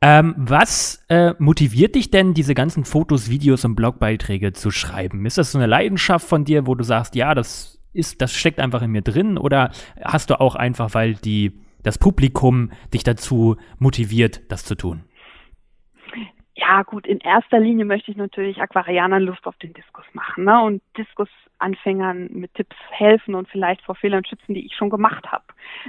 Ähm, 0.00 0.34
was 0.38 1.04
äh, 1.10 1.34
motiviert 1.38 1.94
dich 1.94 2.10
denn, 2.10 2.32
diese 2.32 2.54
ganzen 2.54 2.86
Fotos, 2.86 3.28
Videos 3.28 3.66
und 3.66 3.74
Blogbeiträge 3.76 4.54
zu 4.54 4.70
schreiben? 4.70 5.26
Ist 5.26 5.36
das 5.36 5.52
so 5.52 5.58
eine 5.58 5.66
Leidenschaft 5.66 6.26
von 6.26 6.46
dir, 6.46 6.66
wo 6.66 6.74
du 6.74 6.82
sagst, 6.82 7.14
ja, 7.14 7.34
das 7.34 7.78
ist, 7.92 8.22
das 8.22 8.32
steckt 8.32 8.58
einfach 8.58 8.80
in 8.80 8.92
mir 8.92 9.02
drin, 9.02 9.36
oder 9.36 9.70
hast 10.02 10.30
du 10.30 10.40
auch 10.40 10.54
einfach, 10.54 10.94
weil 10.94 11.14
die 11.14 11.60
das 11.82 11.98
Publikum 11.98 12.70
dich 12.92 13.04
dazu 13.04 13.56
motiviert, 13.78 14.42
das 14.50 14.64
zu 14.64 14.74
tun? 14.74 15.04
Ja, 16.60 16.82
gut, 16.82 17.06
in 17.06 17.20
erster 17.20 17.58
Linie 17.58 17.86
möchte 17.86 18.10
ich 18.10 18.18
natürlich 18.18 18.60
Aquarianern 18.60 19.22
Lust 19.22 19.46
auf 19.46 19.56
den 19.56 19.72
Diskus 19.72 20.04
machen 20.12 20.44
ne? 20.44 20.62
und 20.62 20.82
Diskus-Anfängern 20.98 22.28
mit 22.32 22.52
Tipps 22.52 22.76
helfen 22.90 23.34
und 23.34 23.48
vielleicht 23.48 23.80
vor 23.82 23.94
Fehlern 23.94 24.26
schützen, 24.26 24.52
die 24.52 24.66
ich 24.66 24.76
schon 24.76 24.90
gemacht 24.90 25.32
habe. 25.32 25.44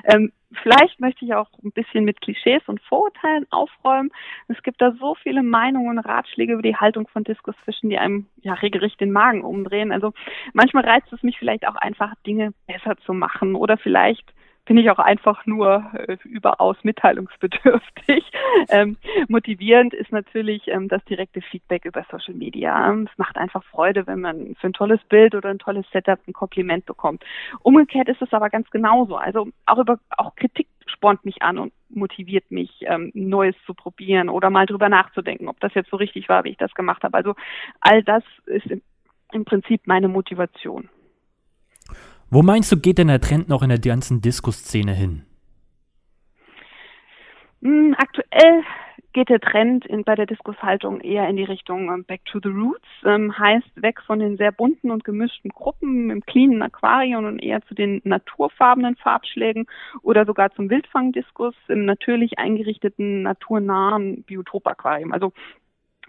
Ähm, 0.05 0.31
vielleicht 0.63 1.01
möchte 1.01 1.25
ich 1.25 1.33
auch 1.33 1.49
ein 1.61 1.73
bisschen 1.73 2.05
mit 2.05 2.21
Klischees 2.21 2.61
und 2.67 2.81
Vorurteilen 2.83 3.47
aufräumen. 3.49 4.11
Es 4.47 4.63
gibt 4.63 4.81
da 4.81 4.93
so 4.93 5.15
viele 5.15 5.43
Meinungen 5.43 5.97
und 5.97 6.05
Ratschläge 6.05 6.53
über 6.53 6.61
die 6.61 6.77
Haltung 6.77 7.07
von 7.09 7.25
Diskusfischen, 7.25 7.89
die 7.89 7.97
einem 7.97 8.27
ja 8.41 8.53
regelrecht 8.53 9.01
den 9.01 9.11
Magen 9.11 9.43
umdrehen. 9.43 9.91
Also 9.91 10.13
manchmal 10.53 10.85
reizt 10.85 11.11
es 11.11 11.21
mich 11.21 11.37
vielleicht 11.37 11.67
auch 11.67 11.75
einfach, 11.75 12.13
Dinge 12.25 12.53
besser 12.65 12.95
zu 13.05 13.13
machen 13.13 13.55
oder 13.55 13.77
vielleicht 13.77 14.33
bin 14.65 14.77
ich 14.77 14.89
auch 14.89 14.99
einfach 14.99 15.45
nur 15.45 15.91
äh, 15.93 16.17
überaus 16.23 16.77
mitteilungsbedürftig. 16.83 18.23
Ähm, 18.69 18.97
motivierend 19.27 19.93
ist 19.93 20.11
natürlich 20.11 20.67
ähm, 20.67 20.87
das 20.87 21.03
direkte 21.05 21.41
Feedback 21.41 21.85
über 21.85 22.05
Social 22.11 22.33
Media. 22.33 22.93
Es 22.93 23.17
macht 23.17 23.37
einfach 23.37 23.63
Freude, 23.63 24.05
wenn 24.07 24.19
man 24.19 24.55
für 24.55 24.67
ein 24.67 24.73
tolles 24.73 24.99
Bild 25.05 25.35
oder 25.35 25.49
ein 25.49 25.59
tolles 25.59 25.85
Setup 25.91 26.19
ein 26.27 26.33
Kompliment 26.33 26.85
bekommt. 26.85 27.23
Umgekehrt 27.61 28.09
ist 28.09 28.21
es 28.21 28.33
aber 28.33 28.49
ganz 28.49 28.69
genauso. 28.69 29.15
Also 29.15 29.47
auch 29.65 29.77
über 29.77 29.99
auch 30.17 30.35
Kritik 30.35 30.67
spornt 30.85 31.23
mich 31.25 31.41
an 31.41 31.57
und 31.57 31.73
motiviert 31.89 32.51
mich, 32.51 32.69
ähm, 32.81 33.11
Neues 33.13 33.55
zu 33.65 33.73
probieren 33.73 34.29
oder 34.29 34.49
mal 34.49 34.65
drüber 34.65 34.89
nachzudenken, 34.89 35.47
ob 35.47 35.59
das 35.59 35.73
jetzt 35.73 35.89
so 35.89 35.97
richtig 35.97 36.29
war, 36.29 36.43
wie 36.43 36.49
ich 36.49 36.57
das 36.57 36.73
gemacht 36.73 37.03
habe. 37.03 37.17
Also 37.17 37.35
all 37.79 38.03
das 38.03 38.23
ist 38.45 38.67
im, 38.67 38.81
im 39.31 39.45
Prinzip 39.45 39.87
meine 39.87 40.07
Motivation. 40.07 40.89
Wo 42.33 42.41
meinst 42.41 42.71
du, 42.71 42.77
geht 42.77 42.97
denn 42.97 43.09
der 43.09 43.19
Trend 43.19 43.49
noch 43.49 43.61
in 43.61 43.67
der 43.67 43.79
ganzen 43.79 44.21
Disco-Szene 44.21 44.93
hin? 44.93 45.23
Hm, 47.61 47.93
aktuell 47.97 48.63
geht 49.11 49.27
der 49.27 49.41
Trend 49.41 49.85
in, 49.85 50.05
bei 50.05 50.15
der 50.15 50.27
Diskushaltung 50.27 51.01
eher 51.01 51.27
in 51.27 51.35
die 51.35 51.43
Richtung 51.43 51.89
ähm, 51.93 52.05
Back 52.05 52.23
to 52.23 52.39
the 52.41 52.47
Roots, 52.47 52.87
ähm, 53.03 53.37
heißt 53.37 53.69
weg 53.81 54.01
von 54.07 54.19
den 54.19 54.37
sehr 54.37 54.53
bunten 54.53 54.91
und 54.91 55.03
gemischten 55.03 55.49
Gruppen 55.49 56.09
im 56.09 56.21
cleanen 56.21 56.61
Aquarium 56.61 57.25
und 57.25 57.39
eher 57.39 57.61
zu 57.63 57.73
den 57.73 57.99
naturfarbenen 58.05 58.95
Farbschlägen 58.95 59.67
oder 60.01 60.25
sogar 60.25 60.51
zum 60.51 60.69
Wildfangdiskus 60.69 61.55
im 61.67 61.83
natürlich 61.83 62.39
eingerichteten, 62.39 63.23
naturnahen 63.23 64.23
Biotop-Aquarium. 64.23 65.11
Also 65.11 65.33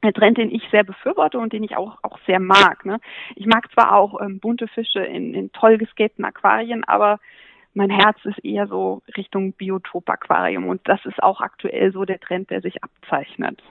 ein 0.03 0.15
Trend, 0.15 0.39
den 0.39 0.51
ich 0.51 0.63
sehr 0.71 0.85
befürworte 0.85 1.39
und 1.39 1.53
den 1.53 1.63
ich 1.63 1.77
auch, 1.77 1.99
auch 2.03 2.19
sehr 2.27 2.41
mag. 2.41 2.85
Ne? 2.85 2.99
Ich 3.37 3.47
mag 3.47 3.71
zwar 3.73 3.95
auch 3.95 4.21
ähm, 4.21 4.41
bunte 4.41 4.69
Fische 4.69 5.01
in, 5.01 5.33
in 5.33 5.53
toll 5.53 5.79
gescapten 5.79 6.25
Aquarien, 6.25 6.85
aber 6.85 7.21
mein 7.75 7.91
Herz 7.91 8.19
ist 8.25 8.45
eher 8.45 8.67
so 8.67 9.03
Richtung 9.17 9.53
Biotop-Aquarium 9.55 10.67
und 10.67 10.83
das 10.85 11.05
ist 11.07 11.23
auch 11.23 11.41
aktuell 11.41 11.93
so 11.93 12.05
der 12.05 12.21
Trend, 12.21 12.51
der 12.51 12.61
sich 12.61 12.83
abzeichnet. 12.83 13.63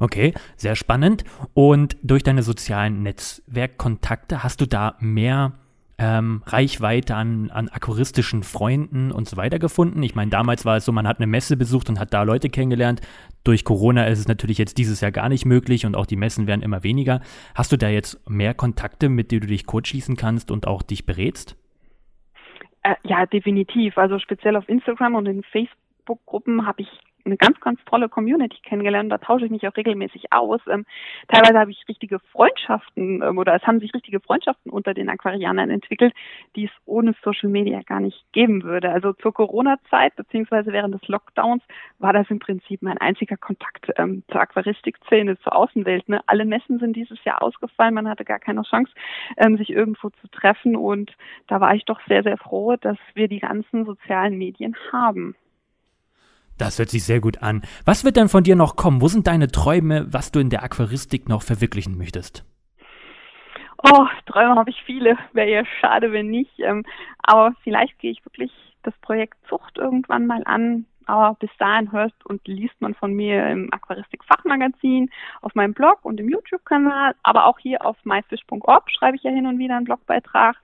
Okay, 0.00 0.34
sehr 0.56 0.74
spannend. 0.74 1.24
Und 1.52 1.96
durch 2.02 2.24
deine 2.24 2.42
sozialen 2.42 3.02
Netzwerkkontakte 3.02 4.42
hast 4.42 4.60
du 4.60 4.66
da 4.66 4.96
mehr 4.98 5.52
ähm, 5.98 6.42
Reichweite 6.46 7.14
an, 7.14 7.50
an 7.50 7.68
aquaristischen 7.68 8.42
Freunden 8.42 9.12
und 9.12 9.28
so 9.28 9.36
weiter 9.36 9.58
gefunden. 9.58 10.02
Ich 10.02 10.14
meine, 10.14 10.30
damals 10.30 10.64
war 10.64 10.76
es 10.76 10.84
so, 10.84 10.92
man 10.92 11.06
hat 11.06 11.18
eine 11.18 11.26
Messe 11.26 11.56
besucht 11.56 11.88
und 11.88 12.00
hat 12.00 12.12
da 12.12 12.22
Leute 12.22 12.48
kennengelernt. 12.48 13.00
Durch 13.44 13.64
Corona 13.64 14.06
ist 14.06 14.18
es 14.18 14.28
natürlich 14.28 14.58
jetzt 14.58 14.78
dieses 14.78 15.00
Jahr 15.00 15.12
gar 15.12 15.28
nicht 15.28 15.44
möglich 15.44 15.86
und 15.86 15.96
auch 15.96 16.06
die 16.06 16.16
Messen 16.16 16.46
werden 16.46 16.62
immer 16.62 16.82
weniger. 16.82 17.20
Hast 17.54 17.70
du 17.72 17.76
da 17.76 17.88
jetzt 17.88 18.28
mehr 18.28 18.54
Kontakte, 18.54 19.08
mit 19.08 19.30
denen 19.30 19.42
du 19.42 19.46
dich 19.46 19.66
kurz 19.66 19.88
schließen 19.88 20.16
kannst 20.16 20.50
und 20.50 20.66
auch 20.66 20.82
dich 20.82 21.06
berätst? 21.06 21.56
Äh, 22.82 22.94
ja, 23.04 23.26
definitiv. 23.26 23.96
Also 23.96 24.18
speziell 24.18 24.56
auf 24.56 24.68
Instagram 24.68 25.14
und 25.14 25.26
in 25.26 25.42
Facebook-Gruppen 25.44 26.66
habe 26.66 26.82
ich 26.82 26.88
eine 27.24 27.36
ganz, 27.36 27.60
ganz 27.60 27.80
tolle 27.84 28.08
Community 28.08 28.58
kennengelernt. 28.62 29.10
Da 29.10 29.18
tausche 29.18 29.46
ich 29.46 29.50
mich 29.50 29.66
auch 29.66 29.76
regelmäßig 29.76 30.32
aus. 30.32 30.60
Ähm, 30.68 30.84
teilweise 31.28 31.58
habe 31.58 31.70
ich 31.70 31.84
richtige 31.88 32.18
Freundschaften 32.18 33.22
ähm, 33.22 33.38
oder 33.38 33.54
es 33.54 33.62
haben 33.62 33.80
sich 33.80 33.94
richtige 33.94 34.20
Freundschaften 34.20 34.70
unter 34.70 34.94
den 34.94 35.08
Aquarianern 35.08 35.70
entwickelt, 35.70 36.14
die 36.56 36.66
es 36.66 36.70
ohne 36.84 37.14
Social 37.22 37.48
Media 37.48 37.82
gar 37.82 38.00
nicht 38.00 38.24
geben 38.32 38.62
würde. 38.62 38.90
Also 38.90 39.12
zur 39.14 39.32
Corona-Zeit 39.32 40.16
beziehungsweise 40.16 40.72
während 40.72 40.94
des 40.94 41.06
Lockdowns 41.08 41.62
war 41.98 42.12
das 42.12 42.28
im 42.30 42.38
Prinzip 42.38 42.82
mein 42.82 42.98
einziger 42.98 43.36
Kontakt 43.36 43.90
ähm, 43.96 44.22
zur 44.30 44.40
Aquaristik-Szene, 44.40 45.38
zur 45.38 45.54
Außenwelt. 45.54 46.08
Ne? 46.08 46.20
Alle 46.26 46.44
Messen 46.44 46.78
sind 46.78 46.94
dieses 46.96 47.22
Jahr 47.24 47.42
ausgefallen. 47.42 47.94
Man 47.94 48.08
hatte 48.08 48.24
gar 48.24 48.38
keine 48.38 48.62
Chance, 48.62 48.92
ähm, 49.36 49.56
sich 49.56 49.70
irgendwo 49.70 50.10
zu 50.10 50.28
treffen. 50.28 50.76
Und 50.76 51.12
da 51.46 51.60
war 51.60 51.74
ich 51.74 51.84
doch 51.84 52.00
sehr, 52.06 52.22
sehr 52.22 52.36
froh, 52.36 52.76
dass 52.76 52.98
wir 53.14 53.28
die 53.28 53.40
ganzen 53.40 53.84
sozialen 53.84 54.36
Medien 54.36 54.76
haben. 54.92 55.34
Das 56.58 56.78
hört 56.78 56.90
sich 56.90 57.04
sehr 57.04 57.20
gut 57.20 57.42
an. 57.42 57.62
Was 57.84 58.04
wird 58.04 58.16
denn 58.16 58.28
von 58.28 58.44
dir 58.44 58.56
noch 58.56 58.76
kommen? 58.76 59.00
Wo 59.00 59.08
sind 59.08 59.26
deine 59.26 59.48
Träume, 59.48 60.06
was 60.12 60.32
du 60.32 60.40
in 60.40 60.50
der 60.50 60.62
Aquaristik 60.62 61.28
noch 61.28 61.42
verwirklichen 61.42 61.98
möchtest? 61.98 62.44
Oh, 63.82 64.06
Träume 64.26 64.54
habe 64.54 64.70
ich 64.70 64.82
viele. 64.86 65.18
Wäre 65.32 65.50
ja 65.50 65.62
schade, 65.80 66.12
wenn 66.12 66.28
nicht. 66.28 66.58
Ähm, 66.58 66.84
aber 67.22 67.54
vielleicht 67.62 67.98
gehe 67.98 68.12
ich 68.12 68.24
wirklich 68.24 68.50
das 68.82 68.94
Projekt 69.02 69.36
Zucht 69.48 69.76
irgendwann 69.76 70.26
mal 70.26 70.42
an. 70.44 70.86
Aber 71.06 71.36
bis 71.38 71.50
dahin 71.58 71.92
hörst 71.92 72.24
und 72.26 72.46
liest 72.46 72.80
man 72.80 72.94
von 72.94 73.12
mir 73.12 73.48
im 73.48 73.72
Aquaristik-Fachmagazin, 73.72 75.10
auf 75.40 75.54
meinem 75.54 75.74
Blog 75.74 75.98
und 76.02 76.20
im 76.20 76.28
YouTube-Kanal, 76.28 77.14
aber 77.22 77.46
auch 77.46 77.58
hier 77.58 77.84
auf 77.84 77.96
myfish.org 78.04 78.90
schreibe 78.90 79.16
ich 79.16 79.22
ja 79.22 79.30
hin 79.30 79.46
und 79.46 79.58
wieder 79.58 79.76
einen 79.76 79.84
Blogbeitrag. 79.84 80.56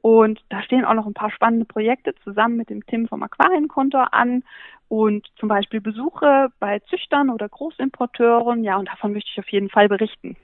Und 0.00 0.42
da 0.50 0.62
stehen 0.62 0.84
auch 0.84 0.94
noch 0.94 1.06
ein 1.06 1.14
paar 1.14 1.30
spannende 1.30 1.64
Projekte 1.64 2.14
zusammen 2.24 2.56
mit 2.56 2.70
dem 2.70 2.84
Tim 2.86 3.08
vom 3.08 3.22
Aquarienkonto 3.22 3.98
an 3.98 4.42
und 4.88 5.26
zum 5.38 5.48
Beispiel 5.48 5.80
Besuche 5.80 6.48
bei 6.60 6.78
Züchtern 6.90 7.30
oder 7.30 7.48
Großimporteuren. 7.48 8.64
Ja, 8.64 8.76
und 8.76 8.88
davon 8.88 9.12
möchte 9.12 9.30
ich 9.32 9.38
auf 9.38 9.48
jeden 9.48 9.70
Fall 9.70 9.88
berichten. 9.88 10.36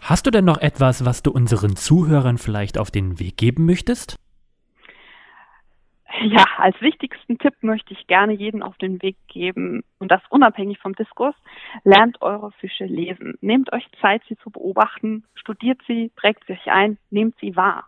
Hast 0.00 0.26
du 0.26 0.30
denn 0.30 0.44
noch 0.44 0.58
etwas, 0.58 1.04
was 1.04 1.22
du 1.22 1.30
unseren 1.32 1.76
Zuhörern 1.76 2.38
vielleicht 2.38 2.78
auf 2.78 2.90
den 2.90 3.18
Weg 3.18 3.36
geben 3.36 3.66
möchtest? 3.66 4.16
Ja, 6.22 6.44
als 6.56 6.80
wichtigsten 6.80 7.38
Tipp 7.38 7.54
möchte 7.60 7.92
ich 7.92 8.06
gerne 8.06 8.32
jeden 8.32 8.62
auf 8.62 8.76
den 8.78 9.02
Weg 9.02 9.16
geben 9.28 9.84
und 9.98 10.10
das 10.10 10.22
unabhängig 10.30 10.78
vom 10.78 10.94
Diskurs. 10.94 11.34
Lernt 11.84 12.22
eure 12.22 12.50
Fische 12.52 12.86
lesen. 12.86 13.36
Nehmt 13.40 13.72
euch 13.72 13.86
Zeit, 14.00 14.22
sie 14.28 14.36
zu 14.38 14.50
beobachten, 14.50 15.24
studiert 15.34 15.80
sie, 15.86 16.10
prägt 16.16 16.44
sie 16.46 16.54
euch 16.54 16.66
ein, 16.72 16.98
nehmt 17.10 17.36
sie 17.40 17.56
wahr. 17.56 17.86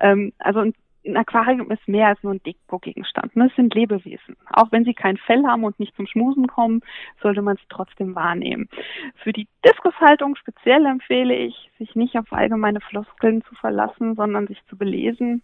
Ähm, 0.00 0.32
also 0.38 0.60
ein 0.60 1.16
Aquarium 1.16 1.70
ist 1.70 1.86
mehr 1.86 2.08
als 2.08 2.22
nur 2.22 2.34
ein 2.34 2.42
Deko-Gegenstand. 2.42 3.36
Es 3.36 3.56
sind 3.56 3.74
Lebewesen. 3.74 4.36
Auch 4.52 4.72
wenn 4.72 4.84
sie 4.84 4.94
kein 4.94 5.16
Fell 5.16 5.44
haben 5.46 5.64
und 5.64 5.78
nicht 5.80 5.94
zum 5.96 6.06
Schmusen 6.06 6.46
kommen, 6.46 6.80
sollte 7.22 7.42
man 7.42 7.56
es 7.56 7.68
trotzdem 7.68 8.14
wahrnehmen. 8.14 8.68
Für 9.16 9.32
die 9.32 9.48
Diskushaltung 9.66 10.36
speziell 10.36 10.84
empfehle 10.86 11.34
ich, 11.34 11.70
sich 11.78 11.94
nicht 11.94 12.16
auf 12.16 12.32
allgemeine 12.32 12.80
Floskeln 12.80 13.42
zu 13.42 13.54
verlassen, 13.54 14.14
sondern 14.14 14.46
sich 14.46 14.62
zu 14.66 14.76
belesen 14.76 15.42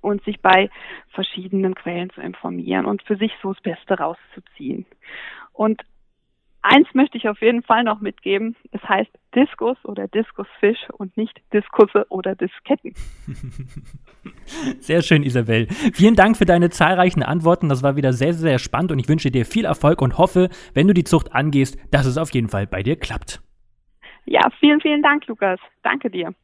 und 0.00 0.22
sich 0.24 0.40
bei 0.40 0.70
verschiedenen 1.10 1.74
Quellen 1.74 2.10
zu 2.10 2.20
informieren 2.20 2.86
und 2.86 3.02
für 3.02 3.16
sich 3.16 3.32
so 3.42 3.52
das 3.52 3.62
Beste 3.62 3.98
rauszuziehen. 3.98 4.86
Und 5.52 5.82
eins 6.62 6.88
möchte 6.94 7.18
ich 7.18 7.28
auf 7.28 7.40
jeden 7.40 7.62
Fall 7.62 7.84
noch 7.84 8.00
mitgeben. 8.00 8.56
Es 8.72 8.82
heißt 8.82 9.10
Diskus 9.34 9.76
oder 9.84 10.08
Diskusfisch 10.08 10.78
und 10.96 11.16
nicht 11.16 11.40
Diskusse 11.52 12.06
oder 12.08 12.34
Disketten. 12.34 12.94
Sehr 14.80 15.02
schön, 15.02 15.22
Isabel. 15.22 15.66
Vielen 15.92 16.16
Dank 16.16 16.36
für 16.36 16.46
deine 16.46 16.70
zahlreichen 16.70 17.22
Antworten. 17.22 17.68
Das 17.68 17.82
war 17.82 17.96
wieder 17.96 18.12
sehr, 18.12 18.32
sehr 18.32 18.58
spannend 18.58 18.92
und 18.92 18.98
ich 18.98 19.08
wünsche 19.08 19.30
dir 19.30 19.44
viel 19.44 19.64
Erfolg 19.64 20.00
und 20.02 20.18
hoffe, 20.18 20.48
wenn 20.72 20.86
du 20.86 20.94
die 20.94 21.04
Zucht 21.04 21.34
angehst, 21.34 21.78
dass 21.92 22.06
es 22.06 22.18
auf 22.18 22.32
jeden 22.32 22.48
Fall 22.48 22.66
bei 22.66 22.82
dir 22.82 22.96
klappt. 22.96 23.42
Ja, 24.26 24.40
vielen, 24.58 24.80
vielen 24.80 25.02
Dank, 25.02 25.26
Lukas. 25.26 25.60
Danke 25.82 26.10
dir. 26.10 26.34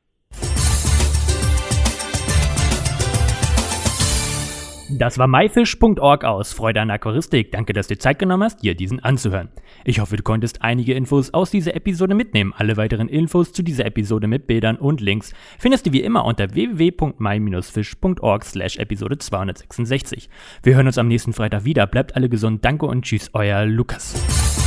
Das 4.92 5.18
war 5.18 5.28
myfish.org 5.28 6.24
aus 6.24 6.52
Freude 6.52 6.80
an 6.80 6.90
Aquaristik. 6.90 7.52
Danke, 7.52 7.72
dass 7.72 7.86
du 7.86 7.94
dir 7.94 8.00
Zeit 8.00 8.18
genommen 8.18 8.42
hast, 8.42 8.62
dir 8.62 8.74
diesen 8.74 9.00
anzuhören. 9.00 9.48
Ich 9.84 10.00
hoffe, 10.00 10.16
du 10.16 10.22
konntest 10.22 10.62
einige 10.62 10.94
Infos 10.94 11.32
aus 11.32 11.50
dieser 11.50 11.74
Episode 11.76 12.14
mitnehmen. 12.14 12.52
Alle 12.56 12.76
weiteren 12.76 13.08
Infos 13.08 13.52
zu 13.52 13.62
dieser 13.62 13.86
Episode 13.86 14.26
mit 14.26 14.46
Bildern 14.46 14.76
und 14.76 15.00
Links 15.00 15.32
findest 15.58 15.86
du 15.86 15.92
wie 15.92 16.02
immer 16.02 16.24
unter 16.24 16.54
www.my-fish.org 16.54 18.44
slash 18.44 18.78
Episode 18.78 19.18
266. 19.18 20.28
Wir 20.62 20.74
hören 20.74 20.86
uns 20.86 20.98
am 20.98 21.08
nächsten 21.08 21.32
Freitag 21.32 21.64
wieder. 21.64 21.86
Bleibt 21.86 22.16
alle 22.16 22.28
gesund. 22.28 22.64
Danke 22.64 22.86
und 22.86 23.04
tschüss, 23.04 23.30
euer 23.32 23.64
Lukas. 23.66 24.59